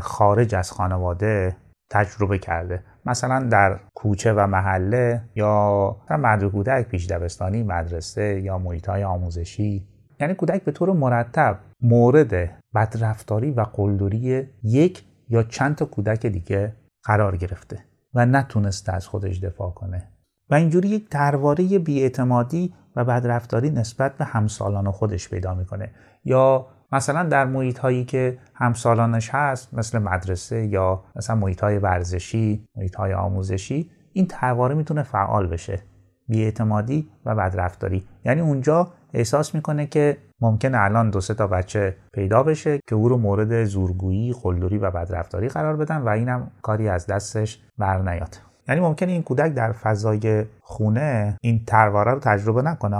خارج 0.00 0.54
از 0.54 0.72
خانواده 0.72 1.56
تجربه 1.90 2.38
کرده. 2.38 2.82
مثلا 3.06 3.48
در 3.48 3.80
کوچه 3.94 4.32
و 4.32 4.46
محله 4.46 5.22
یا 5.34 5.96
مدر 6.10 6.48
کودک 6.48 6.88
پیش 6.88 7.06
دبستانی 7.06 7.62
مدرسه 7.62 8.40
یا 8.40 8.58
محیط 8.58 8.88
آموزشی. 8.88 9.88
یعنی 10.20 10.34
کودک 10.34 10.64
به 10.64 10.72
طور 10.72 10.92
مرتب 10.92 11.58
مورد 11.80 12.50
بدرفتاری 12.74 13.50
و 13.50 13.60
قلدری 13.60 14.48
یک 14.62 15.04
یا 15.28 15.42
چند 15.42 15.76
تا 15.76 15.84
کودک 15.84 16.26
دیگه 16.26 16.72
قرار 17.04 17.36
گرفته 17.36 17.78
و 18.14 18.26
نتونسته 18.26 18.92
از 18.92 19.06
خودش 19.06 19.38
دفاع 19.38 19.70
کنه. 19.70 20.08
و 20.50 20.54
اینجوری 20.54 20.88
یک 20.88 21.08
ترواره 21.10 21.78
بیاعتمادی 21.78 22.74
و 22.96 23.04
بدرفتاری 23.04 23.70
نسبت 23.70 24.16
به 24.16 24.24
همسالان 24.24 24.90
خودش 24.90 25.28
پیدا 25.28 25.54
می‌کنه. 25.54 25.90
یا 26.24 26.66
مثلا 26.92 27.22
در 27.22 27.44
محیط 27.44 27.78
هایی 27.78 28.04
که 28.04 28.38
همسالانش 28.54 29.30
هست 29.32 29.74
مثل 29.74 29.98
مدرسه 29.98 30.66
یا 30.66 31.04
مثلا 31.16 31.36
محیط 31.36 31.60
های 31.60 31.78
ورزشی 31.78 32.64
محیط 32.76 32.94
های 32.94 33.14
آموزشی 33.14 33.90
این 34.12 34.26
ترواره 34.26 34.74
می‌تونه 34.74 35.02
فعال 35.02 35.46
بشه 35.46 35.82
بیاعتمادی 36.28 37.08
و 37.24 37.34
بدرفتاری 37.34 38.04
یعنی 38.24 38.40
اونجا 38.40 38.88
احساس 39.14 39.54
می‌کنه 39.54 39.86
که 39.86 40.16
ممکنه 40.40 40.78
الان 40.80 41.10
دو 41.10 41.20
سه 41.20 41.34
تا 41.34 41.46
بچه 41.46 41.96
پیدا 42.12 42.42
بشه 42.42 42.80
که 42.88 42.94
او 42.94 43.08
رو 43.08 43.16
مورد 43.16 43.64
زورگویی، 43.64 44.34
قلدری 44.42 44.78
و 44.78 44.90
بدرفتاری 44.90 45.48
قرار 45.48 45.76
بدن 45.76 45.96
و 45.96 46.08
اینم 46.08 46.50
کاری 46.62 46.88
از 46.88 47.06
دستش 47.06 47.60
بر 47.78 48.02
نیاد. 48.02 48.36
یعنی 48.68 48.80
ممکنه 48.80 49.12
این 49.12 49.22
کودک 49.22 49.54
در 49.54 49.72
فضای 49.72 50.44
خونه 50.60 51.36
این 51.40 51.64
ترواره 51.66 52.12
رو 52.12 52.18
تجربه 52.18 52.62
نکنه 52.62 52.96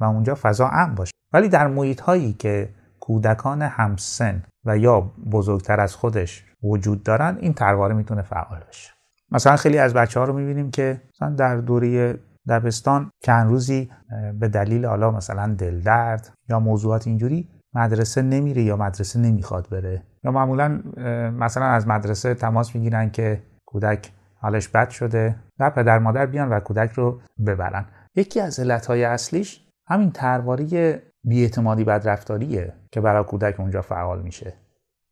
و 0.00 0.04
اونجا 0.04 0.34
فضا 0.42 0.68
امن 0.68 0.94
باشه 0.94 1.12
ولی 1.32 1.48
در 1.48 1.66
محیط 1.66 2.00
هایی 2.00 2.32
که 2.32 2.68
کودکان 3.08 3.62
همسن 3.62 4.42
و 4.64 4.78
یا 4.78 5.00
بزرگتر 5.30 5.80
از 5.80 5.94
خودش 5.94 6.44
وجود 6.62 7.02
دارن 7.02 7.38
این 7.40 7.54
ترواره 7.54 7.94
می‌تونه 7.94 8.22
فعال 8.22 8.60
بشه. 8.68 8.92
مثلا 9.30 9.56
خیلی 9.56 9.78
از 9.78 9.94
بچه 9.94 10.20
ها 10.20 10.26
رو 10.26 10.32
می‌بینیم 10.32 10.70
که 10.70 11.00
مثلا 11.14 11.34
در 11.34 11.56
دوره 11.56 12.18
دبستان 12.48 13.10
چند 13.22 13.50
روزی 13.50 13.90
به 14.40 14.48
دلیل 14.48 14.86
حالا 14.86 15.10
مثلا 15.10 15.54
دلدرد 15.54 16.32
یا 16.48 16.60
موضوعات 16.60 17.06
اینجوری 17.06 17.48
مدرسه 17.74 18.22
نمیره 18.22 18.62
یا 18.62 18.76
مدرسه 18.76 19.18
نمی‌خواد 19.18 19.68
بره. 19.70 20.02
یا 20.24 20.30
معمولا 20.30 20.68
مثلا 21.30 21.64
از 21.64 21.88
مدرسه 21.88 22.34
تماس 22.34 22.74
می‌گیرن 22.74 23.10
که 23.10 23.42
کودک 23.66 24.12
حالش 24.40 24.68
بد 24.68 24.90
شده 24.90 25.36
و 25.58 25.70
پدر 25.70 25.98
مادر 25.98 26.26
بیان 26.26 26.48
و 26.48 26.60
کودک 26.60 26.92
رو 26.92 27.20
ببرن. 27.46 27.84
یکی 28.14 28.40
از 28.40 28.60
علتهای 28.60 29.04
اصلیش 29.04 29.64
همین 29.86 30.10
ترواری 30.10 30.96
بیاعتمادی 31.24 31.84
بدرفتاریه 31.84 32.72
که 32.92 33.00
برای 33.00 33.24
کودک 33.24 33.60
اونجا 33.60 33.82
فعال 33.82 34.22
میشه. 34.22 34.52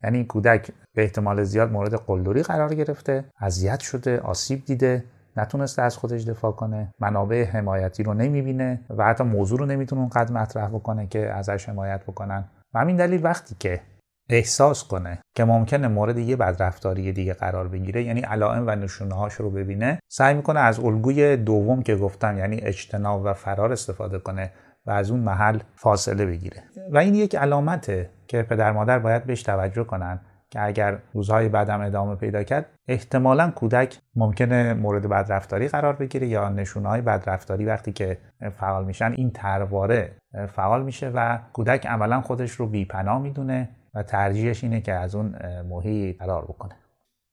یعنی 0.03 0.23
کودک 0.25 0.71
به 0.95 1.03
احتمال 1.03 1.43
زیاد 1.43 1.71
مورد 1.71 1.95
قلدری 1.95 2.43
قرار 2.43 2.75
گرفته 2.75 3.25
اذیت 3.41 3.79
شده 3.79 4.19
آسیب 4.19 4.65
دیده 4.65 5.03
نتونسته 5.37 5.81
از 5.81 5.97
خودش 5.97 6.23
دفاع 6.23 6.51
کنه 6.51 6.93
منابع 6.99 7.43
حمایتی 7.43 8.03
رو 8.03 8.13
نمی‌بینه 8.13 8.79
و 8.89 9.05
حتی 9.05 9.23
موضوع 9.23 9.59
رو 9.59 9.65
نمی‌تونه 9.65 10.01
اونقدر 10.01 10.33
مطرح 10.33 10.69
بکنه 10.69 11.07
که 11.07 11.33
ازش 11.33 11.69
حمایت 11.69 12.03
بکنن. 12.03 12.45
و 12.73 12.79
همین 12.79 12.95
دلیل 12.95 13.23
وقتی 13.23 13.55
که 13.59 13.81
احساس 14.29 14.83
کنه 14.83 15.19
که 15.35 15.45
ممکنه 15.45 15.87
مورد 15.87 16.17
یه 16.17 16.35
بدرفتاری 16.35 17.11
دیگه 17.11 17.33
قرار 17.33 17.67
بگیره 17.67 18.03
یعنی 18.03 18.21
علائم 18.21 18.63
و 18.67 18.75
نشونه 18.75 19.15
هاش 19.15 19.33
رو 19.33 19.49
ببینه 19.49 19.99
سعی 20.11 20.33
می‌کنه 20.35 20.59
از 20.59 20.79
الگوی 20.79 21.37
دوم 21.37 21.81
که 21.81 21.95
گفتم 21.95 22.37
یعنی 22.37 22.59
اجتناب 22.61 23.21
و 23.25 23.33
فرار 23.33 23.71
استفاده 23.71 24.19
کنه. 24.19 24.51
و 24.87 24.91
از 24.91 25.11
اون 25.11 25.19
محل 25.19 25.59
فاصله 25.75 26.25
بگیره. 26.25 26.63
و 26.91 26.97
این 26.97 27.15
یک 27.15 27.35
علامته 27.35 28.09
که 28.27 28.43
پدر 28.43 28.71
مادر 28.71 28.99
باید 28.99 29.23
بهش 29.23 29.43
توجه 29.43 29.83
کنن 29.83 30.19
که 30.49 30.65
اگر 30.65 30.97
روزهای 31.13 31.49
بعدم 31.49 31.81
ادامه 31.81 32.15
پیدا 32.15 32.43
کرد 32.43 32.65
احتمالا 32.87 33.51
کودک 33.51 33.99
ممکنه 34.15 34.73
مورد 34.73 35.09
بدرفتاری 35.09 35.67
قرار 35.67 35.93
بگیره 35.95 36.27
یا 36.27 36.49
نشونه 36.49 36.89
های 36.89 37.01
بدرفتاری 37.01 37.65
وقتی 37.65 37.91
که 37.91 38.17
فعال 38.57 38.85
میشن 38.85 39.11
این 39.11 39.31
ترواره 39.31 40.11
فعال 40.47 40.83
میشه 40.83 41.09
و 41.09 41.39
کودک 41.53 41.85
عملا 41.85 42.21
خودش 42.21 42.51
رو 42.51 42.67
بیپناه 42.67 43.21
می‌دونه 43.21 43.69
و 43.95 44.03
ترجیحش 44.03 44.63
اینه 44.63 44.81
که 44.81 44.93
از 44.93 45.15
اون 45.15 45.35
محیط 45.69 46.17
فرار 46.17 46.45
بکنه. 46.45 46.75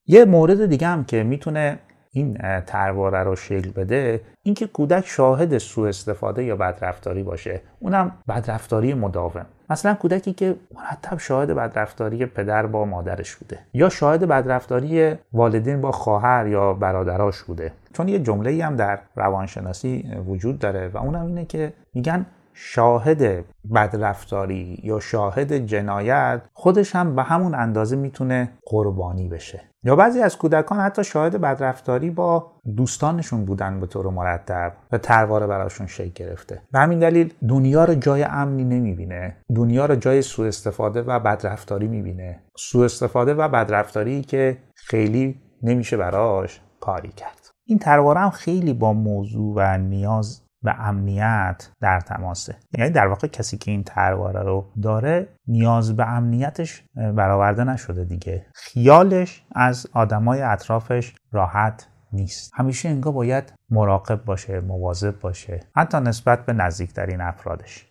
یه 0.07 0.25
مورد 0.25 0.67
دیگه 0.67 0.87
هم 0.87 1.05
که 1.05 1.23
می‌تونه 1.23 1.79
این 2.15 2.39
ترواره 2.67 3.23
رو 3.23 3.37
شکل 3.37 3.71
بده 3.71 4.21
اینکه 4.43 4.67
کودک 4.67 5.07
شاهد 5.07 5.59
سوء 5.59 5.89
استفاده 5.89 6.45
یا 6.45 6.57
بدرفتاری 6.57 7.23
باشه. 7.23 7.61
اونم 7.81 8.13
بدرفتاری 8.29 8.95
مداوم. 8.95 9.47
مثلا 9.71 9.95
کودکی 9.95 10.33
که 10.33 10.57
مرتب 10.75 11.19
شاهد 11.19 11.51
بدرفتاری 11.51 12.27
پدر 12.27 12.67
با 12.67 12.85
مادرش 12.85 13.37
بوده 13.37 13.59
یا 13.75 13.89
شاهد 13.89 14.25
بدرفتاری 14.25 15.15
والدین 15.33 15.81
با 15.81 15.93
خواهر 15.93 16.47
یا 16.47 16.75
برادراش 16.75 17.43
بوده. 17.43 17.73
چون 17.93 18.09
یه 18.09 18.19
جمله 18.19 18.65
هم 18.65 18.77
در 18.77 18.99
روانشناسی 19.17 20.11
وجود 20.27 20.59
داره 20.59 20.89
و 20.89 20.99
اونم 20.99 21.27
اینه 21.27 21.45
که 21.45 21.73
میگن 21.95 22.27
شاهد 22.55 23.45
بدرفتاری 23.75 24.81
یا 24.83 25.01
شاهد 25.01 25.53
جنایت 25.53 26.43
خودش 26.53 26.97
هم 26.97 27.17
به 27.17 27.23
همون 27.23 27.55
اندازه 27.55 27.97
می‌تونه 27.97 28.51
قربانی 28.67 29.29
بشه. 29.29 29.61
یا 29.85 29.97
بعضی 29.97 30.21
از 30.21 30.39
کودکان 30.39 30.81
حتی 30.81 31.05
شاهد 31.05 31.41
بدرفتاری 31.41 32.11
با 32.11 32.53
دوستانشون 32.77 33.45
بودن 33.45 33.81
به 33.81 33.87
طور 33.87 34.11
مرتب 34.11 34.73
و 34.93 34.99
ترواره 34.99 35.47
براشون 35.47 35.87
شکل 35.87 36.11
گرفته. 36.15 36.63
به 36.73 36.79
همین 36.79 36.99
دلیل 36.99 37.33
دنیا 37.49 37.85
رو 37.85 37.95
جای 37.95 38.23
امنی 38.23 38.65
نمی‌بینه 38.65 39.37
دنیا 39.57 39.87
رو 39.87 39.97
جای 39.97 40.23
سوء 40.23 40.47
استفاده 40.47 41.03
و 41.03 41.21
بدرفتاری 41.21 41.89
می‌بینه. 41.89 42.41
سوء 42.57 42.85
استفاده 42.85 43.35
و 43.35 43.49
بدرفتاری 43.49 44.23
که 44.23 44.59
خیلی 44.75 45.41
نمیشه 45.63 45.97
براش 45.97 46.61
کاری 46.81 47.13
کرد. 47.13 47.51
این 47.67 47.79
ترواره 47.79 48.21
هم 48.21 48.31
خیلی 48.31 48.73
با 48.73 48.93
موضوع 48.93 49.55
و 49.57 49.79
نیاز 49.79 50.44
و 50.65 50.75
امنیت 50.79 51.71
در 51.81 52.01
تماسه. 52.01 52.57
یعنی 52.79 52.91
در 52.91 53.07
واقع 53.07 53.29
کسی 53.29 53.59
که 53.59 53.71
این 53.71 53.83
ترواره 53.83 54.43
رو 54.43 54.67
داره 54.83 55.29
نیاز 55.47 55.97
به 55.97 56.09
امنیتش 56.09 56.85
برآورده 56.95 57.65
نشده 57.65 58.05
دیگه. 58.05 58.47
خیالش 58.55 59.45
از 59.55 59.87
آدمای 59.93 60.43
اطرافش 60.43 61.15
راحت 61.33 61.89
نیست. 62.13 62.53
همیشه 62.55 62.89
انگار 62.89 63.13
باید 63.13 63.53
مراقب 63.71 64.25
باشه 64.25 64.61
مواظب 64.61 65.21
باشه 65.21 65.61
حتی 65.77 66.01
نسبت 66.01 66.47
به 66.47 66.53
نزدیکترین 66.53 67.21
افرادش. 67.21 67.87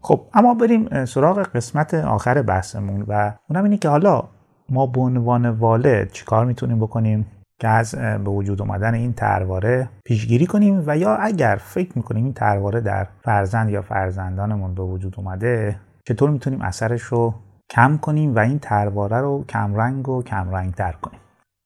خب 0.00 0.26
اما 0.34 0.54
بریم 0.54 1.04
سراغ 1.04 1.38
قسمت 1.38 1.94
آخر 1.94 2.42
بحثمون 2.42 3.04
و 3.08 3.32
اونم 3.48 3.64
اینه 3.64 3.76
که 3.76 3.88
حالا 3.88 4.28
ما 4.68 4.86
به 4.86 5.00
عنوان 5.00 5.46
والد 5.46 6.10
چیکار 6.10 6.44
می‌تونیم 6.44 6.78
بکنیم؟ 6.78 7.26
که 7.60 7.68
از 7.68 7.94
به 7.94 8.30
وجود 8.30 8.62
اومدن 8.62 8.94
این 8.94 9.12
ترواره 9.12 9.88
پیشگیری 10.04 10.46
کنیم 10.46 10.82
و 10.86 10.96
یا 10.96 11.16
اگر 11.16 11.56
فکر 11.56 11.92
می‌کنیم 11.94 12.24
این 12.24 12.32
ترواره 12.32 12.80
در 12.80 13.06
فرزند 13.22 13.70
یا 13.70 13.82
فرزندانمون 13.82 14.74
به 14.74 14.82
وجود 14.82 15.14
اومده 15.18 15.76
چطور 16.08 16.30
می‌تونیم 16.30 16.62
اثرش 16.62 17.02
رو 17.02 17.34
کم 17.70 17.96
کنیم 17.96 18.34
و 18.34 18.38
این 18.38 18.58
ترواره 18.58 19.20
رو 19.20 19.44
کمرنگ 19.48 20.08
و 20.08 20.22
کمرنگ 20.22 20.74
تر 20.74 20.92
کنیم؟ 20.92 21.20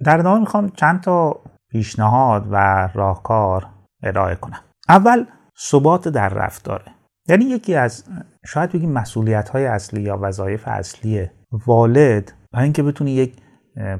در 0.05 0.19
ادامه 0.19 0.41
می‌خوام 0.41 0.69
چند 0.69 1.01
تا 1.01 1.41
پیشنهاد 1.71 2.47
و 2.51 2.89
راهکار 2.95 3.67
ارائه 4.03 4.35
کنم. 4.35 4.61
اول 4.89 5.25
ثبات 5.59 6.09
در 6.09 6.29
رفتاره 6.29 6.85
یعنی 7.29 7.45
یکی 7.45 7.75
از 7.75 8.05
شاید 8.47 8.73
بگیم 8.73 8.93
مسئولیت 8.93 9.49
های 9.49 9.67
اصلی 9.67 10.01
یا 10.01 10.19
وظایف 10.23 10.69
اصلی 10.69 11.31
والد 11.67 12.33
برای 12.53 12.65
اینکه 12.65 12.83
بتونی 12.83 13.11
یک 13.11 13.37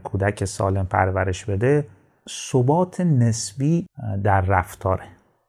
کودک 0.05 0.45
سالم 0.45 0.87
پرورش 0.87 1.45
بده 1.45 1.87
ثبات 2.29 3.01
نسبی 3.01 3.87
در 4.25 4.41
رفتاره. 4.41 5.05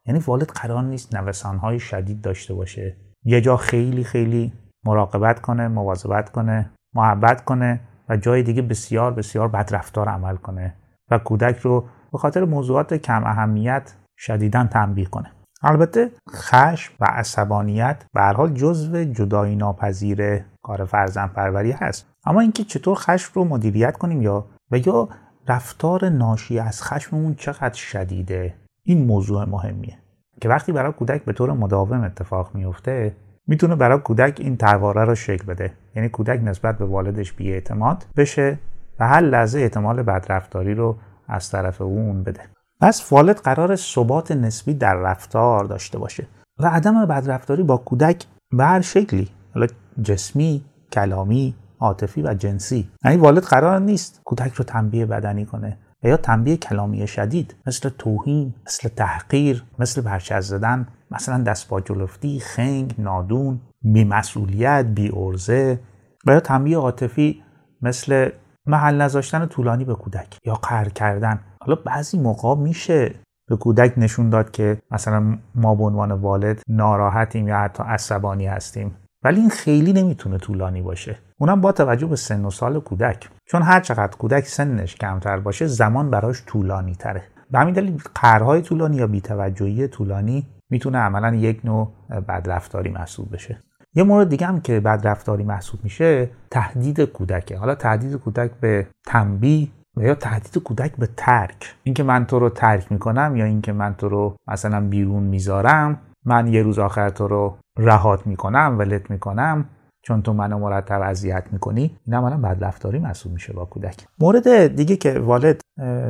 یعنی 0.06 0.20
والد 0.20 0.48
قرار 0.48 0.82
نیست 0.82 1.14
نوسانهای 1.14 1.78
شدید 1.78 2.20
داشته 2.20 2.54
باشه. 2.54 2.96
یه 3.24 3.40
جا 3.40 3.56
خیلی 3.56 4.04
خیلی 4.04 4.52
مراقبت 4.84 5.40
کنه 5.40 5.68
مواظبت 5.68 6.30
کنه 6.30 6.70
محبت 6.94 7.44
کنه 7.44 7.80
و 8.08 8.16
جای 8.16 8.42
دیگه 8.42 8.62
بسیار 8.62 9.12
بسیار 9.12 9.48
بدرفتار 9.48 10.08
عمل 10.08 10.36
کنه 10.36 10.74
و 11.10 11.18
کودک 11.18 11.58
رو 11.58 11.84
به 12.12 12.18
خاطر 12.18 12.44
موضوعات 12.44 12.94
کم 12.94 13.24
اهمیت 13.24 13.94
شدیدا 14.18 14.66
تنبیه 14.66 15.06
کنه. 15.06 15.30
البته 15.62 16.10
خشم 16.30 16.94
و 17.00 17.04
عصبانیت 17.04 18.04
به 18.14 18.20
هر 18.20 18.32
حال 18.32 18.54
جزو 18.54 19.04
جدایی 19.04 19.56
ناپذیر 19.56 20.44
کار 20.62 20.84
فرزند 20.84 21.32
پروری 21.32 21.72
هست. 21.72 22.09
اما 22.24 22.40
اینکه 22.40 22.64
چطور 22.64 22.96
خشم 22.96 23.32
رو 23.34 23.44
مدیریت 23.44 23.96
کنیم 23.96 24.22
یا 24.22 24.44
و 24.70 24.78
یا 24.78 25.08
رفتار 25.48 26.08
ناشی 26.08 26.58
از 26.58 26.82
خشممون 26.82 27.34
چقدر 27.34 27.74
شدیده؟ 27.74 28.54
این 28.82 29.06
موضوع 29.06 29.44
مهمیه. 29.44 29.98
که 30.40 30.48
وقتی 30.48 30.72
برای 30.72 30.92
کودک 30.92 31.24
به 31.24 31.32
طور 31.32 31.52
مداوم 31.52 32.04
اتفاق 32.04 32.50
میفته 32.54 33.16
می‌تونه 33.46 33.76
برای 33.76 33.98
کودک 33.98 34.36
این 34.40 34.56
ترواره 34.56 35.04
رو 35.04 35.14
شکل 35.14 35.46
بده. 35.46 35.72
یعنی 35.96 36.08
کودک 36.08 36.40
نسبت 36.44 36.78
به 36.78 36.84
والدش 36.84 37.32
بیاعتماد 37.32 38.06
بشه 38.16 38.58
و 39.00 39.08
هر 39.08 39.20
لحظه 39.20 39.58
احتمال 39.58 40.02
بدرفتاری 40.02 40.74
رو 40.74 40.96
از 41.28 41.50
طرف 41.50 41.80
اون 41.80 42.22
بده. 42.22 42.40
پس 42.80 43.12
والد 43.12 43.36
قرار 43.36 43.76
ثبات 43.76 44.32
نسبی 44.32 44.74
در 44.74 44.94
رفتار 44.94 45.64
داشته 45.64 45.98
باشه 45.98 46.26
و 46.58 46.66
عدم 46.66 47.06
بدرفتاری 47.06 47.62
با 47.62 47.76
کودک 47.76 48.24
به 48.50 48.64
هر 48.64 48.80
شکلی 48.80 49.28
حالا 49.54 49.66
جسمی 50.02 50.64
کلامی 50.92 51.54
عاطفی 51.80 52.22
و 52.22 52.34
جنسی. 52.34 52.90
یعنی 53.04 53.16
والد 53.16 53.42
قرار 53.42 53.80
نیست 53.80 54.20
کودک 54.24 54.52
رو 54.52 54.64
تنبیه 54.64 55.06
بدنی 55.06 55.44
کنه 55.44 55.78
و 56.04 56.08
یا 56.08 56.16
تنبیه 56.16 56.56
کلامی 56.56 57.06
شدید 57.06 57.54
مثل 57.66 57.88
توهین 57.88 58.54
مثل 58.66 58.88
تحقیر 58.88 59.64
مثل 59.78 60.00
برچز 60.00 60.46
زدن 60.46 60.88
مثلا 61.10 61.42
دست 61.42 61.68
با 61.68 61.80
جلفتی 61.80 62.40
خنگ 62.40 62.94
نادون 62.98 63.60
بیمسئولیت 63.82 64.84
بی 64.84 65.10
ارزه 65.14 65.80
و 66.26 66.32
یا 66.32 66.40
تنبیه 66.40 66.78
عاطفی 66.78 67.42
مثل 67.82 68.30
محل 68.66 69.00
نذاشتن 69.02 69.46
طولانی 69.46 69.84
به 69.84 69.94
کودک 69.94 70.38
یا 70.44 70.54
قهر 70.54 70.88
کردن. 70.88 71.40
حالا 71.60 71.78
بعضی 71.86 72.18
موقع 72.18 72.54
میشه 72.54 73.14
به 73.48 73.56
کودک 73.56 73.94
نشون 73.96 74.30
داد 74.30 74.50
که 74.50 74.78
مثلا 74.90 75.38
ما 75.54 75.74
به 75.74 75.84
عنوان 75.84 76.12
والد 76.12 76.62
ناراحتیم 76.68 77.48
یا 77.48 77.58
حتی 77.58 77.82
عصبانی 77.82 78.46
هستیم. 78.46 78.96
ولی 79.24 79.40
این 79.40 79.50
خیلی 79.50 79.92
نمی‌تونه 79.92 80.38
طولانی 80.38 80.82
باشه. 80.82 81.18
اونم 81.40 81.60
با 81.60 81.72
توجه 81.72 82.06
به 82.06 82.16
سن 82.16 82.44
و 82.44 82.50
سال 82.50 82.80
کودک. 82.80 83.28
چون 83.46 83.62
هر 83.62 83.80
چقدر 83.80 84.16
کودک 84.16 84.46
سنش 84.46 84.96
کمتر 84.96 85.36
باشه 85.36 85.66
زمان 85.66 86.10
براش 86.10 86.42
طولانی 86.46 86.94
تره. 86.94 87.22
به 87.50 87.58
همین 87.58 87.74
دلیل 87.74 87.98
قرهای 88.14 88.62
طولانی 88.62 88.96
یا 88.96 89.06
بیتوجهی 89.06 89.88
طولانی 89.88 90.46
می‌تونه 90.70 90.98
عملا 90.98 91.34
یک 91.34 91.60
نوع 91.64 91.92
بدرفتاری 92.28 92.90
محسوب 92.90 93.34
بشه. 93.34 93.58
یه 93.94 94.02
مورد 94.02 94.28
دیگه 94.28 94.46
هم 94.46 94.60
که 94.60 94.80
بدرفتاری 94.80 95.44
محسوب 95.44 95.80
میشه 95.82 96.30
تهدید 96.50 97.00
کودکه. 97.00 97.58
حالا 97.58 97.74
تهدید 97.74 98.16
کودک 98.16 98.50
به 98.60 98.86
تنبیه 99.06 99.68
یا 99.96 100.14
تهدید 100.14 100.62
کودک 100.62 100.96
به 100.96 101.08
ترک. 101.16 101.74
اینکه 101.82 102.02
من 102.02 102.26
تو 102.26 102.38
رو 102.38 102.48
ترک 102.50 102.92
می‌کنم 102.92 103.36
یا 103.36 103.44
اینکه 103.44 103.72
من 103.72 103.94
تو 103.94 104.08
رو 104.08 104.36
مثلا 104.48 104.80
بیرون 104.80 105.22
می‌ذارم 105.22 105.98
من 106.24 106.46
یه 106.46 106.62
روز 106.62 106.78
آخر 106.78 107.08
تو 107.08 107.28
رو 107.28 107.56
رهات 107.78 108.26
می‌کنم 108.26 108.76
ولت 108.78 109.10
می‌کنم 109.10 109.64
چون 110.10 110.22
تو 110.22 110.32
منو 110.32 110.58
مرتب 110.58 111.00
اذیت 111.02 111.44
می‌کنی 111.52 111.96
این 112.06 112.14
عملا 112.14 112.36
بدرفتاری 112.36 112.98
محسوب 112.98 113.32
میشه 113.32 113.52
با 113.52 113.64
کودک. 113.64 114.06
مورد 114.18 114.76
دیگه 114.76 114.96
که 114.96 115.18
والد 115.18 115.60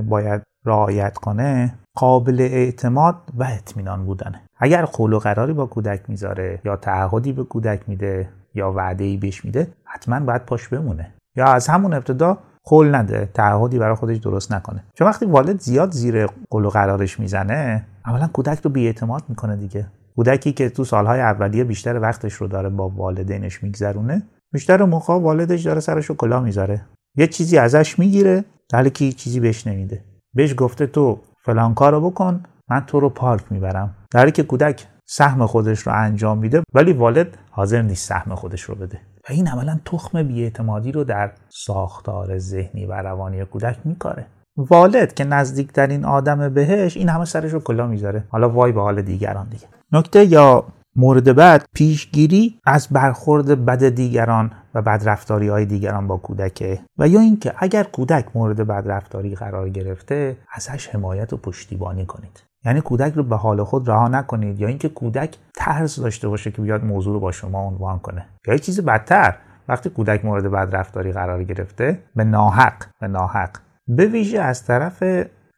باید 0.09 0.43
رعایت 0.65 1.15
کنه 1.15 1.75
قابل 1.97 2.41
اعتماد 2.41 3.15
و 3.35 3.45
اطمینان 3.45 4.05
بودنه. 4.05 4.43
اگر 4.59 4.85
قول 4.85 5.13
و 5.13 5.19
قراری 5.19 5.53
با 5.53 5.67
کودک 5.67 6.01
می‌ذاره 6.09 6.61
یا 6.65 6.77
تعهدی 6.77 7.33
به 7.33 7.45
کودک 7.45 7.89
میده 7.89 8.29
یا 8.55 8.73
وعده 8.73 9.05
ای 9.05 9.17
بهش 9.17 9.45
میده 9.45 9.69
حتما 9.85 10.21
باید 10.21 10.45
پاش 10.45 10.69
بمونه. 10.69 11.13
یا 11.37 11.47
از 11.47 11.69
همون 11.69 11.95
ابتدا 11.95 12.39
قول 12.65 12.95
نده 12.95 13.29
تعهدی 13.35 13.79
برای 13.79 13.95
خودش 13.95 14.17
درست 14.17 14.53
نکنه. 14.53 14.85
چون 14.95 15.07
وقتی 15.09 15.27
والد 15.27 15.61
زیاد 15.61 15.91
زیر 15.91 16.27
قول 16.51 16.65
و 16.65 16.69
قرارش 16.69 17.21
می‌زنه 17.21 17.87
اولا 18.07 18.27
کودک 18.27 18.61
رو 18.63 18.71
بیاعتماد 18.71 19.23
می‌کنه 19.29 19.57
دیگه. 19.57 19.87
کودکی 20.21 20.53
که 20.53 20.69
تو 20.69 20.85
سالهای 20.85 21.21
اولیه 21.21 21.65
بیشتر 21.65 22.01
وقتش 22.01 22.33
رو 22.33 22.49
داره 22.49 22.69
با 22.69 22.89
والدینش 22.89 23.63
میگذرونه 23.63 24.23
بیشتر 24.53 24.85
موقع 24.85 25.15
والدش 25.15 25.63
داره 25.63 25.81
سرش 25.81 26.07
رو 26.07 26.15
کلا 26.15 26.41
می‌ذاره. 26.41 26.83
یه 27.17 27.27
چیزی 27.27 27.59
ازش 27.59 27.99
می‌گیره 27.99 28.45
در 28.69 28.89
که 28.89 29.13
چیزی 29.13 29.41
بهش 29.41 29.67
نمیده. 29.67 30.05
بهش 30.35 30.55
گفته 30.57 30.87
تو 30.87 31.21
فلان 31.45 31.75
کارو 31.75 32.11
بکن 32.11 32.43
من 32.71 32.81
تو 32.87 33.01
رو 33.01 33.09
پارک 33.09 33.45
می‌برم. 33.51 33.95
در 34.11 34.31
که 34.31 34.43
کودک 34.43 34.87
سهم 35.07 35.47
خودش 35.47 35.79
رو 35.79 35.93
انجام 35.97 36.39
میده 36.39 36.63
ولی 36.75 36.93
والد 36.93 37.39
حاضر 37.51 37.83
نیست 37.83 38.09
سهم 38.09 38.35
خودش 38.35 38.63
رو 38.63 38.75
بده. 38.75 39.01
و 39.29 39.33
این 39.33 39.49
عملا 39.49 39.81
تخم 39.85 40.23
بیاعتمادی 40.23 40.93
رو 40.93 41.05
در 41.05 41.33
ساختار 41.49 42.39
ذهنی 42.39 42.87
و 42.87 42.93
روانی 42.93 43.45
کودک 43.45 43.77
میکاره. 43.85 44.27
والد 44.57 45.15
که 45.15 45.25
نزدیکترین 45.25 46.05
آدم 46.05 46.49
بهش 46.49 46.97
این 46.97 47.09
همه 47.09 47.25
سرش 47.25 47.53
رو 47.53 47.61
کلا 47.61 47.87
می‌ذاره. 47.87 48.25
حالا 48.29 48.49
وای 48.49 48.73
به 48.73 48.81
حال 48.81 49.03
دیگران 49.03 49.49
دیگه. 49.49 49.67
نکته 49.93 50.25
یا 50.25 50.65
مورد 50.97 51.37
بعد 51.37 51.65
پیشگیری 51.75 52.61
از 52.65 52.89
برخورد 52.91 53.65
بد 53.65 53.89
دیگران 53.89 54.51
و 54.75 54.83
بدرفتاری 54.83 55.49
های 55.49 55.67
دیگران 55.67 56.07
با 56.07 56.17
کودکه. 56.17 56.81
و 56.99 57.09
یا 57.09 57.21
اینکه 57.21 57.53
اگر 57.59 57.83
کودک 57.83 58.27
مورد 58.35 58.67
بدرفتاری 58.67 59.35
قرار 59.35 59.69
گرفته 59.69 60.37
ازش 60.53 60.89
حمایت 60.89 61.33
و 61.33 61.37
پشتیبانی 61.37 62.07
کنید. 62.07 62.43
یعنی 62.65 62.81
کودک 62.81 63.13
رو 63.15 63.23
به 63.23 63.37
حال 63.37 63.65
خود 63.65 63.89
رها 63.89 64.09
نکنید. 64.09 64.61
یا 64.61 64.69
اینکه 64.69 64.89
کودک 64.89 65.37
ترس 65.55 65.99
داشته 65.99 66.29
باشه 66.29 66.51
که 66.51 66.63
بیاد 66.63 66.85
موضوع 66.85 67.15
رو 67.15 67.21
با 67.21 67.33
شما 67.33 67.61
عنوان 67.61 67.99
کنه. 67.99 68.27
یا 68.47 68.57
چیز 68.57 68.81
بدتر 68.81 69.35
وقتی 69.69 69.91
کودک 69.91 70.25
مورد 70.25 70.51
بدرفتاری 70.51 71.13
قرار 71.13 71.45
گرفته 71.45 71.99
به 72.17 72.25
ناحق 72.25 72.85
به 73.01 73.09
ناحق 73.09 73.51
به 73.97 74.07
ویژه 74.07 74.41
از 74.41 74.65
طرف 74.65 75.03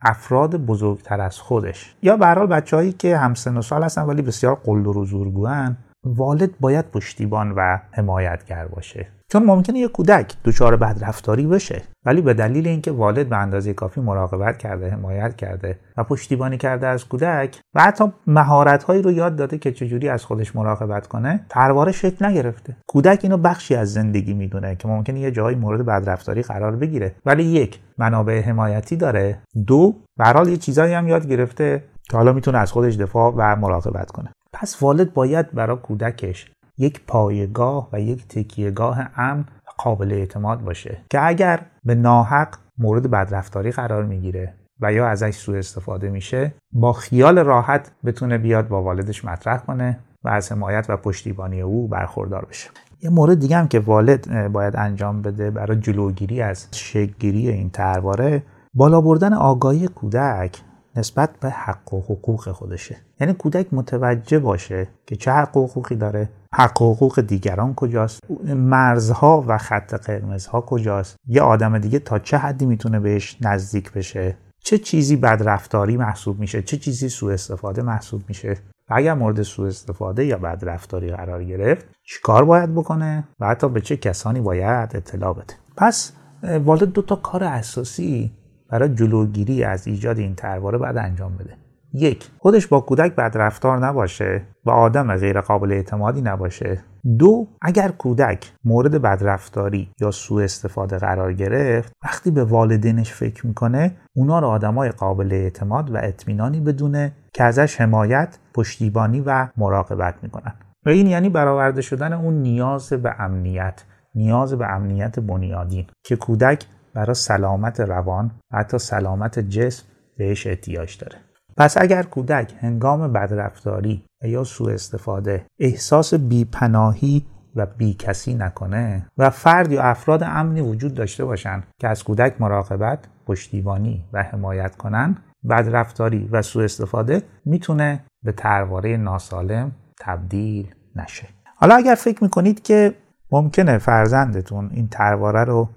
افراد 0.03 0.57
بزرگتر 0.57 1.21
از 1.21 1.39
خودش. 1.39 1.95
یا 2.03 2.17
به 2.17 2.27
حال 2.27 2.47
بچههایی 2.47 2.93
که 2.93 3.17
همسن 3.17 3.57
و 3.57 3.63
سال 3.63 3.83
هستن 3.83 4.03
ولی 4.03 4.23
بسیار 4.23 4.55
قلدر 4.55 4.99
و 4.99 5.05
زورگوان 5.05 5.77
والد 6.05 6.51
باید 6.61 6.91
پشتیبان 6.91 7.53
و 7.57 7.79
حمایتگر 7.91 8.67
باشه. 8.67 9.09
چون 9.33 9.45
ممکنه 9.45 9.79
یه 9.79 9.89
کودک 9.89 10.35
دچار 10.45 10.77
بدرفتاری 10.77 11.47
بشه 11.47 11.83
ولی 12.05 12.21
به 12.21 12.35
دلیل 12.35 12.69
اینکه 12.69 12.91
والد 12.91 13.29
به 13.29 13.37
اندازه 13.37 13.75
کافی 13.75 14.01
مراقبت 14.01 14.59
کرده 14.59 14.91
حمایت 14.91 15.37
کرده 15.37 15.79
و 15.97 16.05
پشتیبانی 16.05 16.59
کرده 16.59 16.87
از 16.87 17.09
کودک 17.09 17.61
و 17.75 17.83
حتی 17.83 18.05
مهارت 18.27 18.83
هایی 18.83 19.03
رو 19.03 19.13
یاد 19.13 19.37
داده 19.37 19.59
که 19.59 19.73
چجوری 19.73 20.09
از 20.09 20.25
خودش 20.25 20.57
مراقبت 20.57 21.07
کنه 21.07 21.47
ترواره 21.49 21.93
شکل 21.93 22.27
نگرفته. 22.27 22.77
کودک 22.87 23.21
اینو 23.23 23.37
بخشی 23.37 23.75
از 23.75 23.93
زندگی 23.93 24.35
می‌دونه 24.35 24.77
که 24.77 24.89
ممکنه 24.89 25.21
یه 25.21 25.31
جایی 25.31 25.57
مورد 25.57 25.87
بدرفتاری 25.87 26.43
قرار 26.43 26.77
بگیره. 26.77 27.15
ولی 27.27 27.45
یک 27.45 27.81
منابع 27.99 28.41
حمایتی 28.41 28.97
داره. 28.97 29.39
دو 29.67 29.95
به 30.17 30.51
یه 30.51 30.57
چیزایی 30.57 30.95
هم 30.95 31.09
یاد 31.09 31.27
گرفته 31.27 31.85
که 32.11 32.17
حالا 32.17 32.33
می‌تونه 32.33 32.59
از 32.59 32.73
خودش 32.73 32.95
دفاع 32.95 33.35
و 33.37 33.57
مراقبت 33.57 34.11
کنه. 34.11 34.33
پس 34.53 34.83
والد 34.83 35.13
باید 35.13 35.53
برای 35.53 35.77
کودکش 35.77 36.51
یک 36.79 37.01
پایگاه 37.07 37.89
و 37.93 38.01
یک 38.01 38.29
تکیهگاه 38.29 38.99
امن 39.17 39.45
قابل 39.79 40.13
اعتماد 40.13 40.61
باشه 40.61 40.99
که 41.11 41.27
اگر 41.27 41.61
به 41.85 41.95
ناحق 41.95 42.49
مورد 42.79 43.11
بدرفتاری 43.11 43.71
قرار 43.71 44.05
می‌گیره 44.05 44.55
و 44.81 44.93
یا 44.93 45.09
ازش 45.09 45.35
سوء 45.35 45.59
استفاده 45.59 46.11
میشه 46.11 46.55
با 46.73 46.93
خیال 46.93 47.39
راحت 47.39 47.91
بتونه 48.05 48.39
بیاد 48.39 48.69
با 48.69 48.83
والدش 48.83 49.25
مطرح 49.25 49.59
کنه 49.59 49.99
و 50.25 50.29
از 50.29 50.53
حمایت 50.53 50.87
و 50.89 50.97
پشتیبانی 50.97 51.61
او 51.61 51.89
برخوردار 51.89 52.45
بشه. 52.45 52.71
یه 53.03 53.11
مورد 53.11 53.41
دیگه 53.41 53.57
هم 53.57 53.69
که 53.69 53.81
والد 53.81 54.49
باید 54.49 54.77
انجام 54.77 55.23
بده 55.23 55.51
برای 55.51 55.77
جلوگیری 55.77 56.43
از 56.43 56.69
شکلگیری 56.73 57.49
این 57.49 57.71
ترواره 57.71 58.43
بالا 58.75 59.01
بردن 59.01 59.35
آگاهی 59.35 59.89
کودک 59.89 60.61
نسبت 60.97 61.31
به 61.41 61.51
حق 61.51 61.95
و 61.95 62.01
حقوق 62.01 62.51
خودشه. 62.51 62.97
یعنی 63.21 63.33
کودک 63.33 63.67
متوجه 63.73 64.39
باشه 64.39 64.89
که 65.07 65.17
چه 65.17 65.33
حق 65.33 65.57
و 65.57 65.67
حقوقی 65.67 65.97
داره 65.97 66.29
حق 66.55 66.83
و 66.83 66.95
حقوق 66.95 67.21
دیگران 67.21 67.75
کجاست 67.75 68.21
مرزها 68.55 69.45
و 69.47 69.59
خط 69.59 69.95
قرمزها 69.95 70.61
کجاست 70.61 71.17
یه 71.27 71.43
آدم 71.43 71.79
دیگه 71.79 71.99
تا 71.99 72.19
چه 72.19 72.39
حدی 72.39 72.67
می‌تونه 72.67 73.01
بهش 73.01 73.37
نزدیک 73.41 73.93
بشه؟ 73.93 74.37
چه 74.65 74.79
چیزی 74.79 75.17
بدرفتاری 75.17 75.97
محسوب 75.97 76.41
میشه؟ 76.41 76.63
چه 76.63 76.77
چیزی 76.77 77.09
سوء 77.09 77.33
استفاده 77.33 77.83
محسوب 77.83 78.23
میشه؟ 78.29 78.57
و 78.91 78.95
اگر 78.95 79.15
مورد 79.15 79.43
سوء 79.43 79.69
استفاده 79.69 80.25
یا 80.25 80.39
بدرفتاری 80.39 81.11
قرار 81.11 81.45
گرفت 81.45 81.87
چیکار 82.05 82.45
باید 82.45 82.75
بکنه؟ 82.75 83.25
و 83.41 83.47
حتی 83.47 83.69
به 83.69 83.81
چه 83.81 83.97
کسانی 83.97 84.41
باید 84.41 84.97
اطلاع 84.97 85.33
بده؟ 85.33 85.55
پس 85.77 86.13
والد 86.43 86.93
دو 86.93 87.03
تا 87.03 87.17
کار 87.17 87.45
اساسی 87.45 88.33
برای 88.73 88.89
جلوگیری 88.89 89.65
از 89.65 89.87
ایجاد 89.87 90.19
این 90.19 90.35
ترواره 90.35 90.79
باید 90.79 90.97
انجام 90.97 91.37
بده. 91.37 91.57
یک 91.95 92.31
خودش 92.39 92.67
با 92.67 92.81
کودک 92.81 93.15
بدرفتار 93.15 93.87
نباشه 93.87 94.43
و 94.65 94.71
آدم 94.71 95.17
غیر 95.17 95.41
قابل 95.41 95.73
اعتمادی 95.73 96.23
نباشه. 96.23 96.81
دو 97.19 97.49
اگر 97.63 97.89
کودک 97.89 98.53
مورد 98.65 99.03
بدرفتاری 99.03 99.91
یا 100.01 100.11
سوء 100.11 100.45
استفاده 100.45 100.99
قرار 100.99 101.33
گرفت 101.33 101.93
وقتی 102.05 102.31
به 102.31 102.45
والدینش 102.45 103.13
فکر 103.13 103.47
می‌کنه 103.47 103.97
اونا 104.17 104.39
رو 104.39 104.47
آدمای 104.47 104.91
قابل 104.91 105.33
اعتماد 105.33 105.91
و 105.91 105.97
اطمینانی 105.97 106.61
بدونه 106.61 107.13
که 107.33 107.45
ازش 107.45 107.81
حمایت 107.81 108.39
پشتیبانی 108.55 109.21
و 109.21 109.49
مراقبت 109.57 110.15
می‌کنن. 110.23 110.53
و 110.87 110.91
این 110.91 111.07
یعنی 111.07 111.29
برآورده 111.29 111.81
شدن 111.81 112.13
اون 112.13 112.35
نیاز 112.35 112.93
به 112.93 113.15
امنیت 113.19 113.85
نیاز 114.15 114.55
به 114.55 114.67
امنیت 114.67 115.21
بنیادین 115.21 115.87
که 116.05 116.17
کودک 116.17 116.65
برای 116.95 117.15
سلامت 117.15 117.81
روان 117.81 118.31
و 118.53 118.59
حتی 118.59 118.79
سلامت 118.79 119.39
جسم 119.39 119.85
بهش 120.17 120.47
احتیاج 120.47 120.99
داره. 120.99 121.19
پس 121.57 121.77
اگر 121.81 122.03
کودک 122.03 122.55
هنگام 122.61 123.13
بدرفتاری 123.13 124.05
یا 124.25 124.45
سوء 124.45 124.73
استفاده 124.73 125.47
احساس 125.59 126.15
بیپناهی 126.15 127.27
و 127.57 127.67
بی 127.67 127.95
کسی 127.95 128.35
نکنه 128.35 129.07
و 129.19 129.31
فرد 129.31 129.73
یا 129.73 129.83
افراد 129.83 130.23
امنی 130.23 130.61
وجود 130.61 130.95
داشته 130.95 131.25
باشن 131.25 131.63
که 131.79 131.89
از 131.89 132.05
کودک 132.05 132.41
مراقبت، 132.41 132.99
پشتیبانی 133.27 134.05
و 134.13 134.23
حمایت 134.23 134.77
کنن 134.77 135.17
بدرفتاری 135.51 136.29
و 136.33 136.43
سوء 136.43 136.65
استفاده 136.65 137.23
می‌تونه 137.45 138.05
به 138.23 138.33
ترواره 138.33 138.97
ناسالم 138.97 139.73
تبدیل 140.01 140.75
نشه. 140.97 141.29
حالا 141.57 141.75
اگر 141.75 141.95
فکر 141.95 142.25
می‌کنید 142.25 142.63
که 142.63 142.95
ممکنه 143.31 143.79
فرزندتون 143.79 144.71
این 144.73 144.89
ترواره 144.89 145.45
رو 145.45 145.69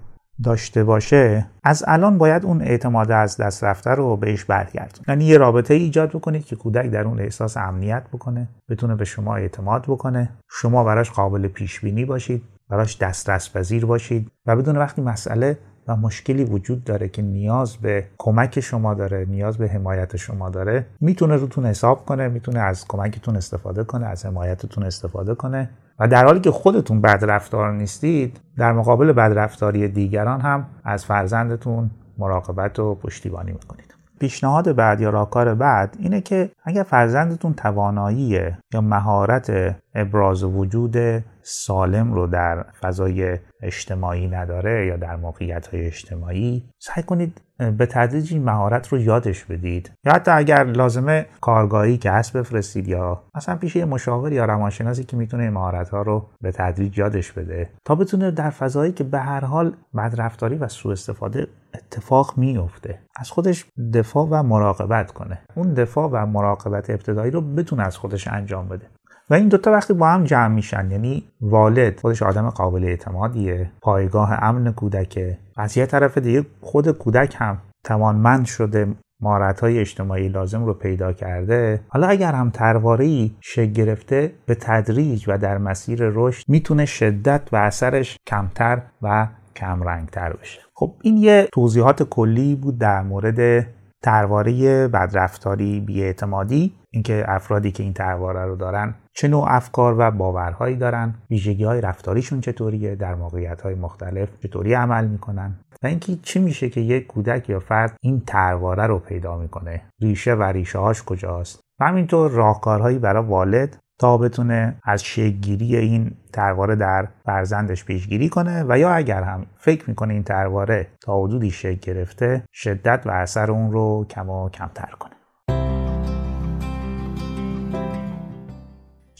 داشته 0.42 0.84
باشه 0.84 1.46
از 1.64 1.84
الان 1.86 2.18
باید 2.18 2.44
اون 2.44 2.62
اعتماد 2.62 3.10
از 3.10 3.36
دست 3.36 3.64
رفته 3.64 3.90
رو 3.90 4.16
بهش 4.16 4.44
برگردون. 4.44 5.04
یعنی 5.08 5.24
یه 5.24 5.38
رابطه 5.38 5.74
ایجاد 5.74 6.10
بکنید 6.10 6.44
که 6.44 6.56
کودک 6.56 6.90
در 6.90 7.04
اون 7.04 7.20
احساس 7.20 7.56
امنیت 7.56 8.02
بکنه 8.12 8.48
بتونه 8.68 8.94
به 8.94 9.04
شما 9.04 9.36
اعتماد 9.36 9.82
بکنه. 9.82 10.28
شما 10.50 10.84
براش 10.84 11.10
قابل 11.10 11.48
پیش 11.48 11.80
بینی 11.80 12.04
باشید 12.04 12.42
براش 12.68 12.98
دسترس 12.98 13.56
پذیر 13.56 13.86
باشید 13.86 14.30
و 14.46 14.56
بدون 14.56 14.76
وقتی 14.76 15.02
مسئله 15.02 15.58
و 15.88 15.96
مشکلی 15.96 16.44
وجود 16.44 16.84
داره 16.84 17.08
که 17.08 17.22
نیاز 17.22 17.76
به 17.76 18.04
کمک 18.18 18.60
شما 18.60 18.94
داره 18.94 19.26
نیاز 19.28 19.58
به 19.58 19.68
حمایت 19.68 20.16
شما 20.16 20.50
داره 20.50 20.86
می‌تونه 21.00 21.36
روتون 21.36 21.66
حساب 21.66 22.04
کنه 22.04 22.28
می‌تونه 22.28 22.60
از 22.60 22.88
کمکتون 22.88 23.36
استفاده 23.36 23.84
کنه 23.84 24.06
از 24.06 24.26
حمایتتون 24.26 24.84
استفاده 24.84 25.34
کنه. 25.34 25.70
و 25.98 26.08
در 26.08 26.24
حالی 26.24 26.40
که 26.40 26.50
خودتون 26.50 27.00
بدرفتار 27.00 27.72
نیستید 27.72 28.40
در 28.56 28.72
مقابل 28.72 29.12
بدرفتاری 29.12 29.88
دیگران 29.88 30.40
هم 30.40 30.66
از 30.84 31.04
فرزندتون 31.04 31.90
مراقبت 32.18 32.78
و 32.78 32.94
پشتیبانی 32.94 33.52
می‌کنید. 33.52 33.85
پیشنهاد 34.20 34.76
بعد 34.76 35.00
یا 35.00 35.10
راهکار 35.10 35.54
بعد 35.54 35.96
اینه 35.98 36.20
که 36.20 36.50
اگر 36.64 36.82
فرزندتون 36.82 37.54
توانایی 37.54 38.40
یا 38.74 38.80
مهارت 38.80 39.76
ابراز 39.94 40.44
وجود 40.44 40.96
سالم 41.42 42.12
رو 42.12 42.26
در 42.26 42.62
فضای 42.62 43.38
اجتماعی 43.62 44.28
نداره 44.28 44.86
یا 44.86 44.96
در 44.96 45.16
موقعیت 45.16 45.66
های 45.66 45.86
اجتماعی 45.86 46.68
سعی 46.78 47.02
کنید 47.02 47.40
به 47.58 47.86
تدریج 47.86 48.32
این 48.32 48.44
مهارت 48.44 48.88
رو 48.88 48.98
یادش 48.98 49.44
بدید. 49.44 49.90
یا 50.04 50.12
حتی 50.12 50.30
اگر 50.30 50.64
لازمه 50.64 51.26
کارگاهی 51.40 51.96
که 51.98 52.10
هست 52.10 52.36
بفرستید 52.36 52.88
یا 52.88 53.22
مثلا 53.34 53.56
پیش 53.56 53.76
یه 53.76 53.84
مشاور 53.84 54.32
یا 54.32 54.44
روانشناسی 54.44 55.04
که 55.04 55.16
می‌تونه 55.16 55.42
این 55.42 55.52
مهارت 55.52 55.88
ها 55.88 56.02
رو 56.02 56.26
به 56.40 56.52
تدریج 56.52 56.98
یادش 56.98 57.32
بده. 57.32 57.70
تا 57.84 57.94
بتونه 57.94 58.30
در 58.30 58.50
فضایی 58.50 58.92
که 58.92 59.04
به 59.04 59.18
هر 59.18 59.44
حال 59.44 59.76
بدرفتاری 59.96 60.56
و 60.56 60.68
سوء 60.68 60.92
استفاده 60.92 61.46
اتفاق 61.74 62.34
میفته 62.36 62.98
از 63.16 63.30
خودش 63.30 63.66
دفاع 63.94 64.28
و 64.30 64.42
مراقبت 64.42 65.12
کنه. 65.12 65.38
اون 65.54 65.74
دفاع 65.74 66.08
و 66.12 66.26
مراقبت 66.26 66.90
ابتدایی 66.90 67.30
رو 67.30 67.40
بتونه 67.40 67.82
از 67.82 67.96
خودش 67.96 68.28
انجام 68.28 68.68
بده. 68.68 68.86
و 69.30 69.34
این 69.34 69.48
دوتا 69.48 69.72
وقتی 69.72 69.94
با 69.94 70.08
هم 70.08 70.24
جمع 70.24 70.54
میشن 70.54 70.90
یعنی 70.90 71.24
والد 71.40 72.00
خودش 72.00 72.22
آدم 72.22 72.50
قابل 72.50 72.84
اعتمادیه 72.84 73.70
پایگاه 73.82 74.44
امن 74.44 74.72
کودکه 74.72 75.38
از 75.56 75.76
یه 75.76 75.86
طرف 75.86 76.18
دیگه 76.18 76.46
خود 76.60 76.90
کودک 76.90 77.36
هم 77.38 77.58
توانمند 77.84 78.46
شده 78.46 78.86
مهارت 79.20 79.60
های 79.60 79.78
اجتماعی 79.78 80.28
لازم 80.28 80.64
رو 80.64 80.74
پیدا 80.74 81.12
کرده. 81.12 81.80
حالا 81.88 82.06
اگر 82.06 82.32
هم 82.32 82.50
ترواری 82.50 83.36
شکل 83.40 83.72
گرفته 83.72 84.32
به 84.46 84.54
تدریج 84.54 85.24
و 85.28 85.38
در 85.38 85.58
مسیر 85.58 85.98
رشد 86.02 86.44
می‌تونه 86.48 86.84
شدت 86.84 87.42
و 87.52 87.56
اثرش 87.56 88.16
کمتر 88.26 88.82
و 89.02 89.26
کمرنگتر 89.56 90.32
بشه. 90.32 90.60
خب 90.74 90.94
این 91.02 91.16
یه 91.16 91.48
توضیحات 91.52 92.02
کلی 92.02 92.54
بود 92.54 92.78
در 92.78 93.02
مورد 93.02 93.66
ترواره 94.02 94.88
بدرفتاری 94.88 95.80
بیاعتمادی. 95.80 96.72
اینکه 96.96 97.24
افرادی 97.28 97.72
که 97.72 97.82
این 97.82 97.92
ترواره 97.92 98.44
رو 98.44 98.56
دارن 98.56 98.94
چه 99.12 99.28
نوع 99.28 99.46
افکار 99.48 99.94
و 99.98 100.10
باورهایی 100.10 100.76
دارن 100.76 101.14
ویژگی 101.30 101.64
های 101.64 101.80
رفتاریشون 101.80 102.40
چطوریه 102.40 102.94
در 102.94 103.14
موقعیت 103.14 103.60
های 103.62 103.74
مختلف 103.74 104.28
چطوری 104.42 104.74
عمل 104.74 105.06
می‌کنن 105.06 105.54
و 105.82 105.86
اینکه 105.86 106.16
چی 106.16 106.38
میشه 106.38 106.68
که 106.68 106.80
یک 106.80 107.06
کودک 107.06 107.50
یا 107.50 107.60
فرد 107.60 107.96
این 108.00 108.20
ترواره 108.26 108.86
رو 108.86 108.98
پیدا 108.98 109.36
می‌کنه 109.36 109.82
ریشه 110.02 110.34
و 110.34 110.42
ریشه 110.42 110.78
هاش 110.78 111.02
کجاست؟ 111.02 111.60
و 111.80 111.84
همینطور 111.84 112.30
راهکارهایی 112.30 112.98
برای 112.98 113.24
والد 113.24 113.76
تا 113.98 114.18
بتونه 114.18 114.76
از 114.84 115.04
شکلگیری 115.04 115.76
این 115.76 116.10
ترواره 116.32 116.76
در 116.76 117.08
فرزندش 117.24 117.84
پیشگیری 117.84 118.28
کنه 118.28 118.64
و 118.68 118.78
یا 118.78 118.90
اگر 118.90 119.22
هم 119.22 119.46
فکر 119.56 119.90
می‌کنه 119.90 120.14
این 120.14 120.22
ترواره 120.22 120.86
تا 121.00 121.22
حدودی 121.22 121.50
شکل 121.50 121.92
گرفته 121.92 122.44
شدت 122.52 123.02
و 123.06 123.10
اثر 123.10 123.50
اون 123.50 123.72
رو 123.72 124.06
کم 124.10 124.30
و 124.30 124.48
کمتر 124.48 124.90
کنه. 124.98 125.15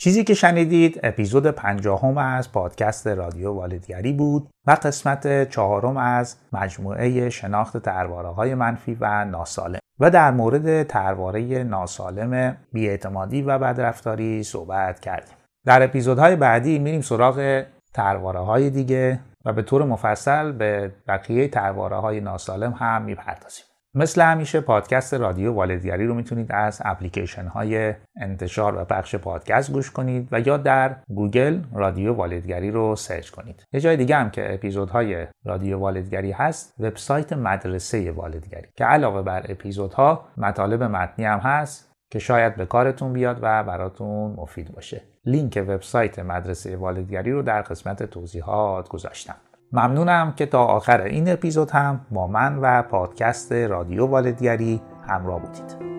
چیزی 0.06 0.24
که 0.24 0.34
شنیدید 0.34 1.00
اپیزود 1.02 1.46
پنجاهم 1.46 2.18
از 2.18 2.52
پادکست 2.52 3.06
رادیو 3.06 3.52
والدگری 3.52 4.12
بود 4.12 4.48
و 4.66 4.76
قسمت 4.82 5.50
چهارم 5.50 5.96
از 5.96 6.36
مجموعه 6.52 7.30
شناخت 7.30 7.78
ترواره 7.78 8.28
های 8.28 8.54
منفی 8.54 8.96
و 9.00 9.24
ناسالم 9.24 9.78
و 10.00 10.10
در 10.10 10.30
مورد 10.30 10.82
ترواره 10.82 11.64
ناسالم 11.64 12.56
بیاعتمادی 12.72 13.42
و 13.42 13.58
بدرفتاری 13.58 14.42
صحبت 14.42 15.00
کردیم. 15.00 15.34
در 15.64 15.82
اپیزودهای 15.82 16.36
بعدی 16.36 16.78
میریم 16.78 17.00
سراغ 17.00 17.64
ترواره 17.94 18.40
های 18.40 18.70
دیگه 18.70 19.20
و 19.44 19.52
به 19.52 19.62
طور 19.62 19.84
مفصل 19.84 20.52
به 20.52 20.92
بقیه 21.08 21.48
ترواره 21.48 21.96
های 21.96 22.20
ناسالم 22.20 22.72
هم 22.72 23.02
می‌پردازیم. 23.02 23.64
مثل 23.98 24.22
همیشه 24.22 24.60
پادکست 24.60 25.14
رادیو 25.14 25.52
والدگری 25.52 26.06
رو 26.06 26.14
می‌تونید 26.14 26.52
از 26.52 26.82
اپلیکیشن 26.84 27.46
های 27.46 27.94
انتشار 28.20 28.76
و 28.76 28.84
پخش 28.84 29.14
پادکست 29.14 29.72
گوش 29.72 29.90
کنید 29.90 30.28
و 30.32 30.40
یا 30.40 30.56
در 30.56 30.96
گوگل 31.08 31.60
رادیو 31.74 32.12
والدگری 32.12 32.70
رو 32.70 32.96
search 32.96 33.30
کنید. 33.30 33.64
یه 33.72 33.80
جای 33.80 33.96
دیگه 33.96 34.16
هم 34.16 34.30
که 34.30 34.54
اپیزودهای 34.54 35.26
رادیو 35.44 35.78
والدگری 35.78 36.32
هست 36.32 36.74
وبسایت 36.80 37.32
مدرسه 37.32 38.10
والدگری 38.12 38.68
که 38.74 38.84
علاوه 38.84 39.22
بر 39.22 39.46
اپیزودها 39.48 40.24
مطالب 40.36 40.82
متنی 40.82 41.24
هم 41.24 41.38
هست 41.38 41.92
که 42.10 42.18
شاید 42.18 42.56
به 42.56 42.66
کارتون 42.66 43.12
بیاد 43.12 43.38
و 43.42 43.64
براتون 43.64 44.34
مفید 44.36 44.72
باشه. 44.72 45.02
لینک 45.24 45.64
وبسایت 45.68 46.18
مدرسه 46.18 46.76
والدگری 46.76 47.32
رو 47.32 47.42
در 47.42 47.62
قسمت 47.62 48.02
توضیحات 48.02 48.88
گذاشتم. 48.88 49.36
ممنونم 49.76 50.32
که 50.36 50.46
تا 50.46 50.64
آخر 50.64 51.00
این 51.00 51.32
اپیزود 51.32 51.70
هم 51.70 52.00
با 52.10 52.26
من 52.26 52.58
و 52.62 52.82
پادکست 52.82 53.52
رادیو 53.52 54.06
والدگری 54.06 54.80
همراه 55.08 55.40
بودید. 55.40 55.95